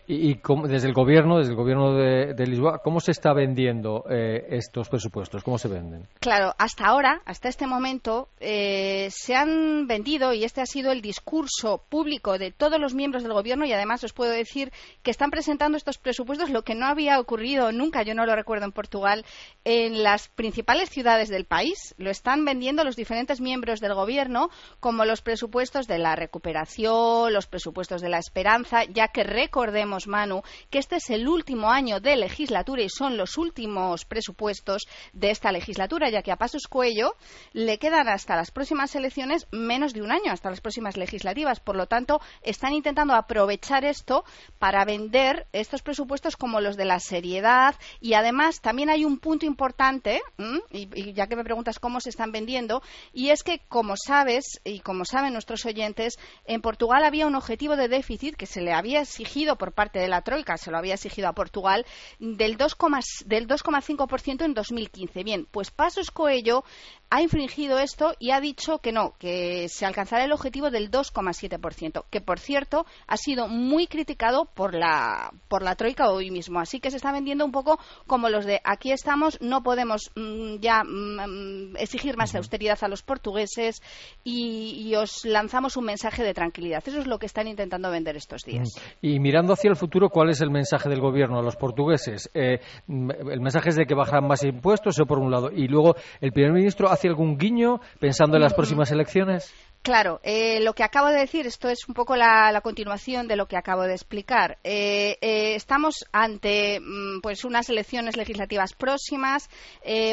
Y, 0.06 0.38
desde 0.68 0.88
el 0.88 0.94
gobierno, 0.94 1.38
desde 1.38 1.50
el 1.50 1.56
gobierno 1.56 1.94
de, 1.94 2.46
Lisboa, 2.46 2.80
¿cómo 2.82 3.00
se 3.00 3.10
está 3.10 3.32
vendiendo 3.32 4.04
eh, 4.10 4.46
estos 4.50 4.88
presupuestos? 4.88 5.42
¿Cómo 5.42 5.58
se 5.58 5.68
venden? 5.68 6.06
Claro, 6.20 6.54
hasta 6.58 6.86
ahora, 6.86 7.22
hasta 7.24 7.48
este 7.48 7.66
momento, 7.66 8.28
eh, 8.40 9.08
se 9.10 9.34
han 9.34 9.86
vendido 9.86 10.32
y 10.32 10.44
este 10.44 10.60
ha 10.60 10.66
sido 10.66 10.92
el 10.92 11.00
discurso 11.00 11.82
público 11.88 12.38
de 12.38 12.52
todos 12.52 12.80
los 12.80 12.94
miembros 12.94 13.22
del 13.22 13.32
gobierno 13.32 13.64
y 13.64 13.72
además 13.72 14.04
os 14.04 14.12
puedo 14.12 14.32
decir 14.32 14.72
que 15.02 15.10
están 15.10 15.30
presentando 15.30 15.76
estos 15.76 15.93
presupuestos, 15.98 16.50
lo 16.50 16.62
que 16.62 16.74
no 16.74 16.86
había 16.86 17.18
ocurrido 17.18 17.72
nunca, 17.72 18.02
yo 18.02 18.14
no 18.14 18.26
lo 18.26 18.36
recuerdo 18.36 18.64
en 18.64 18.72
Portugal, 18.72 19.24
en 19.64 20.02
las 20.02 20.28
principales 20.28 20.90
ciudades 20.90 21.28
del 21.28 21.44
país. 21.44 21.94
Lo 21.98 22.10
están 22.10 22.44
vendiendo 22.44 22.84
los 22.84 22.96
diferentes 22.96 23.40
miembros 23.40 23.80
del 23.80 23.94
gobierno 23.94 24.50
como 24.80 25.04
los 25.04 25.22
presupuestos 25.22 25.86
de 25.86 25.98
la 25.98 26.16
recuperación, 26.16 27.32
los 27.32 27.46
presupuestos 27.46 28.00
de 28.00 28.08
la 28.08 28.18
esperanza, 28.18 28.84
ya 28.84 29.08
que 29.08 29.24
recordemos, 29.24 30.06
Manu, 30.06 30.42
que 30.70 30.78
este 30.78 30.96
es 30.96 31.10
el 31.10 31.28
último 31.28 31.70
año 31.70 32.00
de 32.00 32.16
legislatura 32.16 32.82
y 32.82 32.88
son 32.88 33.16
los 33.16 33.38
últimos 33.38 34.04
presupuestos 34.04 34.82
de 35.12 35.30
esta 35.30 35.52
legislatura, 35.52 36.10
ya 36.10 36.22
que 36.22 36.32
a 36.32 36.36
Pasos 36.36 36.66
Cuello 36.68 37.14
le 37.52 37.78
quedan 37.78 38.08
hasta 38.08 38.36
las 38.36 38.50
próximas 38.50 38.94
elecciones 38.94 39.46
menos 39.50 39.92
de 39.92 40.02
un 40.02 40.12
año, 40.12 40.32
hasta 40.32 40.50
las 40.50 40.60
próximas 40.60 40.96
legislativas. 40.96 41.60
Por 41.60 41.76
lo 41.76 41.86
tanto, 41.86 42.20
están 42.42 42.72
intentando 42.72 43.14
aprovechar 43.14 43.84
esto 43.84 44.24
para 44.58 44.84
vender 44.84 45.46
estos 45.52 45.82
presupuestos 45.84 46.36
como 46.36 46.60
los 46.60 46.76
de 46.76 46.84
la 46.84 46.98
seriedad 46.98 47.76
y 48.00 48.14
además 48.14 48.60
también 48.60 48.90
hay 48.90 49.04
un 49.04 49.18
punto 49.18 49.46
importante, 49.46 50.22
y, 50.70 51.12
ya 51.12 51.26
que 51.26 51.36
me 51.36 51.44
preguntas 51.44 51.78
cómo 51.78 52.00
se 52.00 52.10
están 52.10 52.32
vendiendo, 52.32 52.82
y 53.12 53.30
es 53.30 53.42
que 53.42 53.60
como 53.68 53.94
sabes 53.96 54.60
y 54.64 54.80
como 54.80 55.04
saben 55.04 55.32
nuestros 55.32 55.64
oyentes, 55.66 56.18
en 56.46 56.60
Portugal 56.60 57.04
había 57.04 57.26
un 57.26 57.34
objetivo 57.34 57.76
de 57.76 57.88
déficit 57.88 58.36
que 58.36 58.46
se 58.46 58.60
le 58.60 58.72
había 58.72 59.02
exigido 59.02 59.56
por 59.56 59.72
parte 59.72 59.98
de 59.98 60.08
la 60.08 60.22
Troika, 60.22 60.56
se 60.56 60.70
lo 60.70 60.78
había 60.78 60.94
exigido 60.94 61.28
a 61.28 61.34
Portugal, 61.34 61.86
del 62.18 62.58
2,5% 62.58 64.44
en 64.44 64.54
2015. 64.54 65.22
Bien, 65.22 65.46
pues 65.50 65.70
Pasos 65.70 66.10
Coelho 66.10 66.64
ha 67.10 67.22
infringido 67.22 67.78
esto 67.78 68.14
y 68.18 68.30
ha 68.30 68.40
dicho 68.40 68.78
que 68.78 68.90
no, 68.90 69.14
que 69.18 69.68
se 69.68 69.86
alcanzará 69.86 70.24
el 70.24 70.32
objetivo 70.32 70.70
del 70.70 70.90
2,7%, 70.90 72.04
que 72.10 72.20
por 72.20 72.40
cierto 72.40 72.86
ha 73.06 73.16
sido 73.16 73.46
muy 73.46 73.86
criticado 73.86 74.46
por 74.46 74.74
la, 74.74 75.32
por 75.48 75.62
la 75.62 75.73
Troika 75.74 76.10
hoy 76.10 76.30
mismo. 76.30 76.60
Así 76.60 76.80
que 76.80 76.90
se 76.90 76.96
está 76.96 77.12
vendiendo 77.12 77.44
un 77.44 77.52
poco 77.52 77.78
como 78.06 78.28
los 78.28 78.44
de 78.44 78.60
aquí 78.64 78.92
estamos, 78.92 79.40
no 79.40 79.62
podemos 79.62 80.10
mm, 80.14 80.56
ya 80.60 80.82
mm, 80.84 81.76
exigir 81.76 82.16
más 82.16 82.34
austeridad 82.34 82.78
a 82.82 82.88
los 82.88 83.02
portugueses 83.02 83.82
y, 84.22 84.94
os 84.94 85.24
lanzamos 85.24 85.76
un 85.76 85.86
mensaje 85.86 86.22
de 86.22 86.34
tranquilidad. 86.34 86.82
Eso 86.86 87.00
es 87.00 87.06
lo 87.06 87.18
que 87.18 87.26
están 87.26 87.48
intentando 87.48 87.90
vender 87.90 88.16
estos 88.16 88.44
días. 88.44 88.68
Y 89.02 89.18
mirando 89.18 89.52
hacia 89.52 89.70
el 89.70 89.76
futuro, 89.76 90.08
¿cuál 90.08 90.30
es 90.30 90.40
el 90.40 90.50
mensaje 90.50 90.88
del 90.88 91.00
gobierno 91.00 91.38
a 91.38 91.42
los 91.42 91.56
portugueses? 91.56 92.30
Eh, 92.32 92.60
el 92.88 93.40
mensaje 93.40 93.70
es 93.70 93.76
de 93.76 93.86
que 93.86 93.94
bajarán 93.94 94.28
más 94.28 94.44
impuestos, 94.44 94.94
eso 94.94 95.06
por 95.06 95.18
un 95.18 95.32
lado. 95.32 95.50
Y 95.50 95.66
luego, 95.66 95.96
¿el 96.20 96.32
primer 96.32 96.52
ministro 96.52 96.88
hace 96.88 97.08
algún 97.08 97.36
guiño 97.36 97.80
pensando 97.98 98.36
en 98.36 98.42
las 98.42 98.52
mm. 98.52 98.56
próximas 98.56 98.92
elecciones? 98.92 99.52
Claro, 99.84 100.18
eh, 100.22 100.60
lo 100.60 100.72
que 100.72 100.82
acabo 100.82 101.08
de 101.08 101.18
decir, 101.18 101.46
esto 101.46 101.68
es 101.68 101.86
un 101.86 101.92
poco 101.92 102.16
la, 102.16 102.58
continuación 102.62 103.28
de 103.28 103.36
lo 103.36 103.48
que 103.48 103.58
acabo 103.58 103.82
de 103.82 103.92
explicar. 103.92 104.56
Eh, 104.64 105.18
eh, 105.20 105.56
estamos 105.56 106.06
ante 106.10 106.80
mm, 106.80 107.20
pues 107.20 107.44
unas 107.44 107.68
elecciones 107.68 108.16
legislativas 108.16 108.72
próximas, 108.72 109.50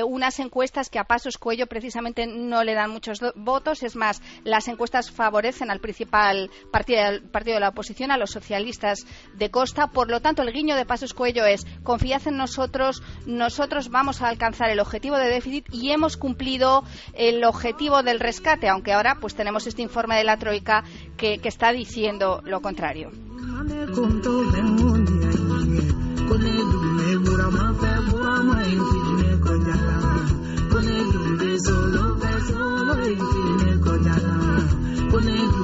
unas 0.06 0.40
encuestas 0.40 0.90
que 0.90 1.00
a 1.00 1.06
pasos 1.06 1.38
cuello 1.38 1.68
precisamente 1.68 2.28
no 2.28 2.66
le 2.66 2.74
dan 2.74 2.90
muchos 2.90 3.20
votos. 3.36 3.82
Es 3.84 3.96
más, 3.96 4.22
las 4.44 4.68
encuestas 4.68 5.10
favorecen 5.10 5.72
al 5.72 5.80
principal 5.80 6.52
partido, 6.70 7.04
partido 7.32 7.54
de 7.54 7.62
la 7.62 7.70
oposición, 7.70 8.12
a 8.12 8.18
los 8.18 8.32
socialistas 8.32 9.06
de 9.36 9.52
Costa. 9.52 9.88
Por 9.88 10.10
lo 10.10 10.20
tanto, 10.20 10.42
el 10.42 10.52
guiño 10.52 10.76
de 10.76 10.86
pasos 10.86 11.14
cuello 11.14 11.46
es 11.46 11.66
confiad 11.84 12.28
en 12.28 12.36
nosotros, 12.36 13.02
nosotros 13.26 13.88
vamos 13.88 14.22
a 14.22 14.28
alcanzar 14.28 14.70
el 14.70 14.82
objetivo 14.82 15.18
de 15.18 15.30
déficit 15.30 15.66
y 15.72 15.92
hemos 15.92 16.18
cumplido 16.18 16.84
el 17.14 17.46
objetivo 17.46 18.04
del 18.04 18.20
rescate, 18.20 18.68
aunque 18.68 18.92
ahora 18.92 19.16
pues 19.22 19.34
tenemos 19.34 19.61
este 19.68 19.82
informe 19.82 20.18
de 20.18 20.24
la 20.24 20.38
Troika 20.38 20.84
que, 21.18 21.40
que 21.40 21.50
está 21.50 21.72
diciendo 21.72 22.42
lo 22.46 22.62
contrario. 22.62 23.12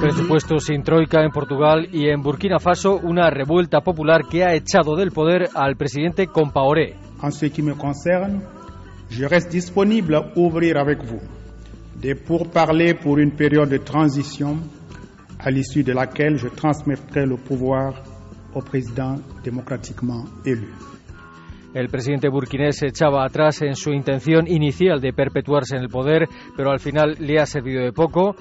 Presupuesto 0.00 0.58
sin 0.60 0.82
troika 0.82 1.22
en 1.24 1.30
Portugal 1.30 1.88
y 1.92 2.08
en 2.08 2.22
Burkina 2.22 2.58
Faso, 2.58 3.00
una 3.02 3.30
revuelta 3.30 3.80
popular 3.80 4.26
que 4.30 4.44
ha 4.44 4.54
echado 4.54 4.94
del 4.94 5.10
poder 5.10 5.48
al 5.54 5.76
presidente 5.76 6.26
Compaoré. 6.26 6.96
En 7.22 7.32
ce 7.32 7.50
qui 7.50 7.62
me 7.62 7.74
concerne, 7.74 8.42
je 9.10 9.26
reste 9.26 9.50
disponible 9.50 10.16
a 10.16 10.32
ouvrir 10.36 10.78
avec 10.78 11.02
vous 11.04 11.20
des 12.00 12.14
pourparlers 12.14 12.94
pour 12.94 13.18
une 13.18 13.32
période 13.32 13.68
de 13.68 13.78
transition 13.78 14.58
à 15.38 15.50
l'issue 15.50 15.82
de 15.82 15.92
laquelle 15.92 16.36
je 16.36 16.48
transmettrai 16.48 17.26
le 17.26 17.36
pouvoir 17.36 18.02
au 18.54 18.60
président 18.60 19.16
démocratiquement 19.42 20.24
élu. 20.44 20.68
El 21.74 21.88
presidente 21.88 22.28
burkinés 22.28 22.82
echaba 22.82 23.24
atrás 23.24 23.60
en 23.62 23.74
su 23.74 23.92
intención 23.92 24.48
inicial 24.48 25.00
de 25.00 25.12
perpetuarse 25.12 25.76
en 25.76 25.82
el 25.82 25.88
poder, 25.88 26.26
pero 26.56 26.70
al 26.70 26.80
final 26.80 27.16
le 27.20 27.38
ha 27.38 27.46
servido 27.46 27.82
de 27.82 27.92
poco. 27.92 28.34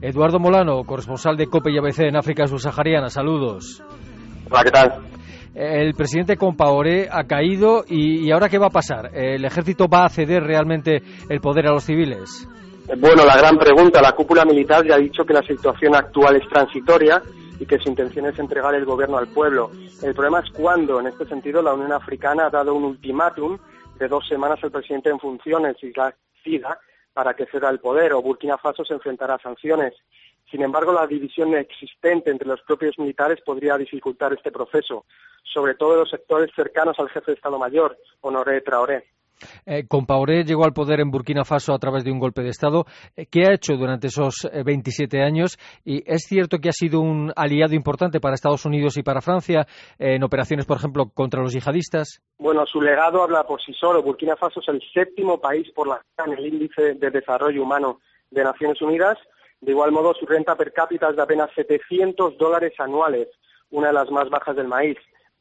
Eduardo 0.00 0.38
Molano, 0.38 0.82
corresponsal 0.84 1.36
de 1.36 1.46
COPE 1.46 1.72
y 1.72 1.78
ABC 1.78 2.00
en 2.00 2.16
África 2.16 2.46
subsahariana, 2.46 3.08
saludos. 3.08 3.82
Hola, 4.50 4.64
¿qué 4.64 4.70
tal? 4.70 5.02
El 5.54 5.92
presidente 5.94 6.36
Compaoré 6.36 7.08
ha 7.10 7.24
caído 7.24 7.84
y, 7.86 8.26
y 8.26 8.30
ahora 8.30 8.48
qué 8.48 8.58
va 8.58 8.68
a 8.68 8.70
pasar? 8.70 9.10
¿El 9.14 9.44
ejército 9.44 9.86
va 9.88 10.04
a 10.04 10.08
ceder 10.08 10.42
realmente 10.42 11.02
el 11.28 11.40
poder 11.40 11.66
a 11.66 11.72
los 11.72 11.84
civiles? 11.84 12.48
Bueno, 12.98 13.24
la 13.24 13.36
gran 13.36 13.58
pregunta. 13.58 14.02
La 14.02 14.12
cúpula 14.12 14.44
militar 14.44 14.84
ya 14.86 14.94
ha 14.96 14.98
dicho 14.98 15.24
que 15.24 15.34
la 15.34 15.42
situación 15.42 15.94
actual 15.94 16.36
es 16.36 16.48
transitoria 16.48 17.22
y 17.58 17.66
que 17.66 17.78
su 17.78 17.88
intención 17.88 18.26
es 18.26 18.38
entregar 18.38 18.74
el 18.74 18.84
gobierno 18.84 19.18
al 19.18 19.28
pueblo. 19.28 19.70
El 20.02 20.14
problema 20.14 20.40
es 20.40 20.50
cuándo. 20.50 20.98
En 20.98 21.06
este 21.06 21.26
sentido, 21.26 21.62
la 21.62 21.74
Unión 21.74 21.92
Africana 21.92 22.46
ha 22.46 22.50
dado 22.50 22.74
un 22.74 22.84
ultimátum 22.84 23.58
de 23.98 24.08
dos 24.08 24.26
semanas 24.26 24.58
al 24.62 24.70
presidente 24.70 25.10
en 25.10 25.20
funciones, 25.20 25.76
Sida, 26.42 26.80
para 27.12 27.34
que 27.34 27.46
ceda 27.46 27.68
el 27.68 27.80
poder, 27.80 28.14
o 28.14 28.22
Burkina 28.22 28.56
Faso 28.56 28.84
se 28.84 28.94
enfrentará 28.94 29.34
a 29.34 29.42
sanciones. 29.42 29.94
Sin 30.50 30.62
embargo, 30.62 30.92
la 30.92 31.06
división 31.06 31.54
existente 31.54 32.30
entre 32.30 32.48
los 32.48 32.62
propios 32.62 32.98
militares 32.98 33.40
podría 33.44 33.76
dificultar 33.76 34.32
este 34.32 34.50
proceso, 34.50 35.04
sobre 35.44 35.74
todo 35.74 35.92
en 35.92 36.00
los 36.00 36.10
sectores 36.10 36.50
cercanos 36.56 36.98
al 36.98 37.10
jefe 37.10 37.32
de 37.32 37.36
Estado 37.36 37.58
Mayor, 37.58 37.96
Honoré 38.22 38.62
Traoré. 38.62 39.04
Eh, 39.66 39.86
Compaoré 39.88 40.44
llegó 40.44 40.64
al 40.64 40.72
poder 40.72 41.00
en 41.00 41.10
Burkina 41.10 41.44
Faso 41.44 41.72
a 41.72 41.78
través 41.78 42.04
de 42.04 42.12
un 42.12 42.18
golpe 42.18 42.42
de 42.42 42.48
Estado. 42.48 42.84
Eh, 43.16 43.26
¿Qué 43.26 43.44
ha 43.46 43.54
hecho 43.54 43.74
durante 43.76 44.08
esos 44.08 44.48
27 44.64 45.18
eh, 45.18 45.22
años? 45.22 45.58
Y 45.84 46.02
es 46.06 46.22
cierto 46.22 46.58
que 46.58 46.68
ha 46.68 46.72
sido 46.72 47.00
un 47.00 47.32
aliado 47.36 47.74
importante 47.74 48.20
para 48.20 48.34
Estados 48.34 48.64
Unidos 48.66 48.96
y 48.96 49.02
para 49.02 49.20
Francia 49.20 49.66
en 49.98 50.22
operaciones, 50.22 50.66
por 50.66 50.76
ejemplo, 50.76 51.10
contra 51.12 51.42
los 51.42 51.52
yihadistas. 51.52 52.20
Bueno, 52.38 52.64
su 52.66 52.80
legado 52.80 53.22
habla 53.22 53.44
por 53.44 53.60
sí 53.62 53.72
solo. 53.72 54.02
Burkina 54.02 54.36
Faso 54.36 54.60
es 54.60 54.68
el 54.68 54.82
séptimo 54.92 55.40
país 55.40 55.70
por 55.74 55.88
la 55.88 56.00
en 56.24 56.32
el 56.32 56.46
índice 56.46 56.94
de 56.94 57.10
desarrollo 57.10 57.62
humano 57.62 58.00
de 58.30 58.44
Naciones 58.44 58.80
Unidas. 58.82 59.18
De 59.60 59.72
igual 59.72 59.92
modo, 59.92 60.14
su 60.14 60.26
renta 60.26 60.54
per 60.56 60.72
cápita 60.72 61.10
es 61.10 61.16
de 61.16 61.22
apenas 61.22 61.50
700 61.54 62.38
dólares 62.38 62.72
anuales, 62.78 63.28
una 63.70 63.88
de 63.88 63.94
las 63.94 64.10
más 64.10 64.28
bajas 64.30 64.56
del 64.56 64.68
maíz. 64.68 64.96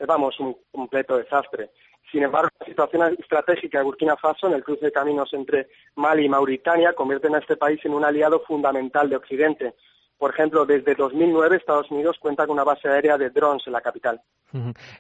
Vamos, 0.06 0.40
un 0.40 0.56
completo 0.72 1.18
desastre. 1.18 1.72
Sin 2.12 2.24
embargo, 2.24 2.50
la 2.60 2.66
situación 2.66 3.16
estratégica 3.20 3.78
de 3.78 3.84
Burkina 3.84 4.18
Faso 4.18 4.48
en 4.48 4.54
el 4.54 4.64
cruce 4.64 4.86
de 4.86 4.92
caminos 4.92 5.32
entre 5.34 5.68
Mali 5.96 6.26
y 6.26 6.30
Mauritania 6.30 6.94
convierte 6.94 7.28
a 7.28 7.38
este 7.38 7.56
país 7.56 7.80
en 7.86 7.94
un 7.94 8.04
aliado 8.04 8.40
fundamental 8.42 9.10
de 9.10 9.16
Occidente. 9.16 9.76
Por 10.20 10.32
ejemplo, 10.32 10.66
desde 10.66 10.96
2009 10.96 11.56
Estados 11.56 11.90
Unidos 11.90 12.18
cuenta 12.20 12.46
con 12.46 12.56
una 12.56 12.66
base 12.66 12.90
aérea 12.90 13.18
de 13.18 13.30
drones 13.30 13.64
en 13.66 13.72
la 13.72 13.80
capital. 13.80 14.20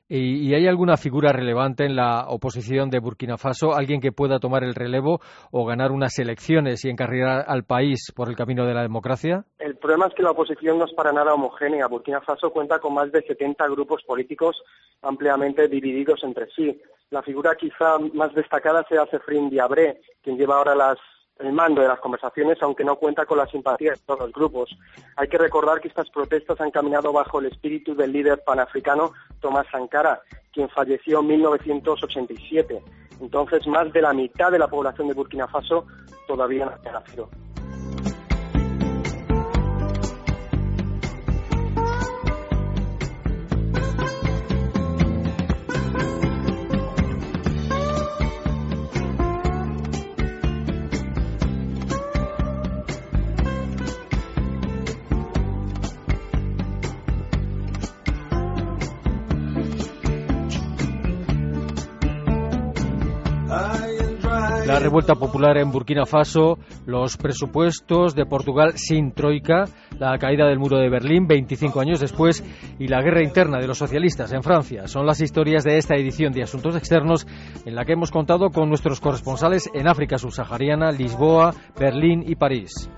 ¿Y, 0.08 0.54
hay 0.54 0.66
alguna 0.66 0.96
figura 0.96 1.34
relevante 1.34 1.84
en 1.84 1.98
la 1.98 2.28
oposición 2.30 2.90
de 2.90 3.00
Burkina 3.00 3.38
Faso? 3.38 3.74
¿Alguien 3.76 4.00
que 4.00 4.14
pueda 4.14 4.40
tomar 4.40 4.64
el 4.64 4.76
relevo 4.76 5.20
o 5.52 5.66
ganar 5.66 5.92
unas 5.92 6.18
elecciones 6.20 6.86
y 6.86 6.90
encarrilar 6.90 7.44
al 7.48 7.66
país 7.66 8.14
por 8.16 8.30
el 8.30 8.38
camino 8.38 8.66
de 8.66 8.74
la 8.74 8.82
democracia? 8.82 9.44
El 9.58 9.76
problema 9.76 10.08
es 10.08 10.14
que 10.14 10.24
la 10.24 10.32
oposición 10.32 10.78
no 10.78 10.86
es 10.86 10.94
para 10.94 11.12
nada 11.12 11.34
homogénea. 11.34 11.88
Burkina 11.88 12.22
Faso 12.22 12.52
cuenta 12.52 12.80
con 12.80 12.94
más 12.94 13.12
de 13.12 13.22
70 13.22 13.68
grupos 13.68 14.02
políticos 14.04 14.56
ampliamente 15.02 15.68
divididos 15.68 16.24
entre 16.24 16.48
sí. 16.52 16.82
La 17.10 17.24
figura 17.24 17.56
quizá 17.56 17.98
más 18.14 18.34
destacada 18.34 18.86
sea 18.88 19.06
Sefrin 19.08 19.50
Diabré, 19.50 20.00
quien 20.24 20.38
lleva 20.38 20.56
ahora 20.56 20.76
las 20.76 20.98
el 21.40 21.54
mando 21.54 21.82
de 21.82 21.88
las 21.88 22.00
conversaciones, 22.00 22.58
aunque 22.62 22.84
no 22.84 22.98
cuenta 22.98 23.26
con 23.26 23.38
la 23.38 23.48
simpatía 23.48 23.92
de 23.92 23.98
todos 24.06 24.20
los 24.20 24.32
grupos. 24.34 24.78
Hay 25.16 25.28
que 25.28 25.38
recordar 25.38 25.80
que 25.80 25.88
estas 25.88 26.10
protestas 26.10 26.60
han 26.60 26.72
caminado 26.72 27.14
bajo 27.14 27.40
el 27.40 27.48
espíritu 27.48 27.96
del 27.96 28.12
líder 28.12 28.44
panafricano 28.46 29.14
Tomás 29.40 29.68
Sankara, 29.72 30.22
quien 30.52 30.70
falleció 30.70 31.22
en 31.22 31.28
1987. 31.28 32.82
Entonces, 33.22 33.68
más 33.68 33.92
de 33.94 34.02
la 34.02 34.14
mitad 34.14 34.52
de 34.52 34.60
la 34.60 34.68
población 34.68 35.08
de 35.08 35.14
Burkina 35.14 35.48
Faso 35.48 35.86
todavía 36.28 36.66
no 36.66 36.72
ha 36.72 36.92
nacido. 36.92 37.30
Revuelta 64.90 65.14
popular 65.14 65.56
en 65.60 65.72
Burkina 65.72 66.08
Faso, 66.08 66.58
los 66.88 67.16
presupuestos 67.16 68.16
de 68.16 68.26
Portugal 68.26 68.74
sin 68.76 69.12
troika, 69.12 69.66
la 70.00 70.18
caída 70.18 70.48
del 70.48 70.58
muro 70.58 70.78
de 70.78 70.90
Berlín 70.90 71.28
25 71.28 71.80
años 71.80 72.00
después 72.00 72.44
y 72.80 72.88
la 72.88 73.00
guerra 73.00 73.22
interna 73.22 73.60
de 73.60 73.68
los 73.68 73.78
socialistas 73.78 74.34
en 74.34 74.42
Francia. 74.42 74.88
Son 74.88 75.06
las 75.06 75.22
historias 75.22 75.64
de 75.64 75.78
esta 75.78 75.94
edición 75.94 76.34
de 76.34 76.42
Asuntos 76.42 76.76
Externos 76.76 77.28
en 77.66 77.76
la 77.76 77.86
que 77.86 77.94
hemos 77.94 78.10
contado 78.10 78.50
con 78.50 78.68
nuestros 78.68 79.00
corresponsales 79.00 79.70
en 79.76 79.88
África 79.88 80.18
subsahariana, 80.18 80.90
Lisboa, 80.90 81.54
Berlín 81.80 82.24
y 82.26 82.34
París. 82.34 82.90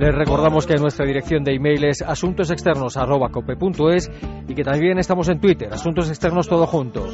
Les 0.00 0.14
recordamos 0.14 0.66
que 0.66 0.76
nuestra 0.76 1.04
dirección 1.04 1.44
de 1.44 1.56
email 1.56 1.84
es 1.84 2.00
asuntosexternos.cope.es 2.00 4.10
y 4.48 4.54
que 4.54 4.64
también 4.64 4.98
estamos 4.98 5.28
en 5.28 5.38
Twitter, 5.38 5.68
Asuntos 5.70 6.08
Externos 6.08 6.48
Todo 6.48 6.66
Junto. 6.66 7.06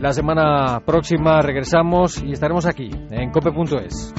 La 0.00 0.14
semana 0.14 0.80
próxima 0.86 1.42
regresamos 1.42 2.22
y 2.22 2.32
estaremos 2.32 2.64
aquí, 2.64 2.88
en 3.10 3.30
cope.es. 3.30 4.14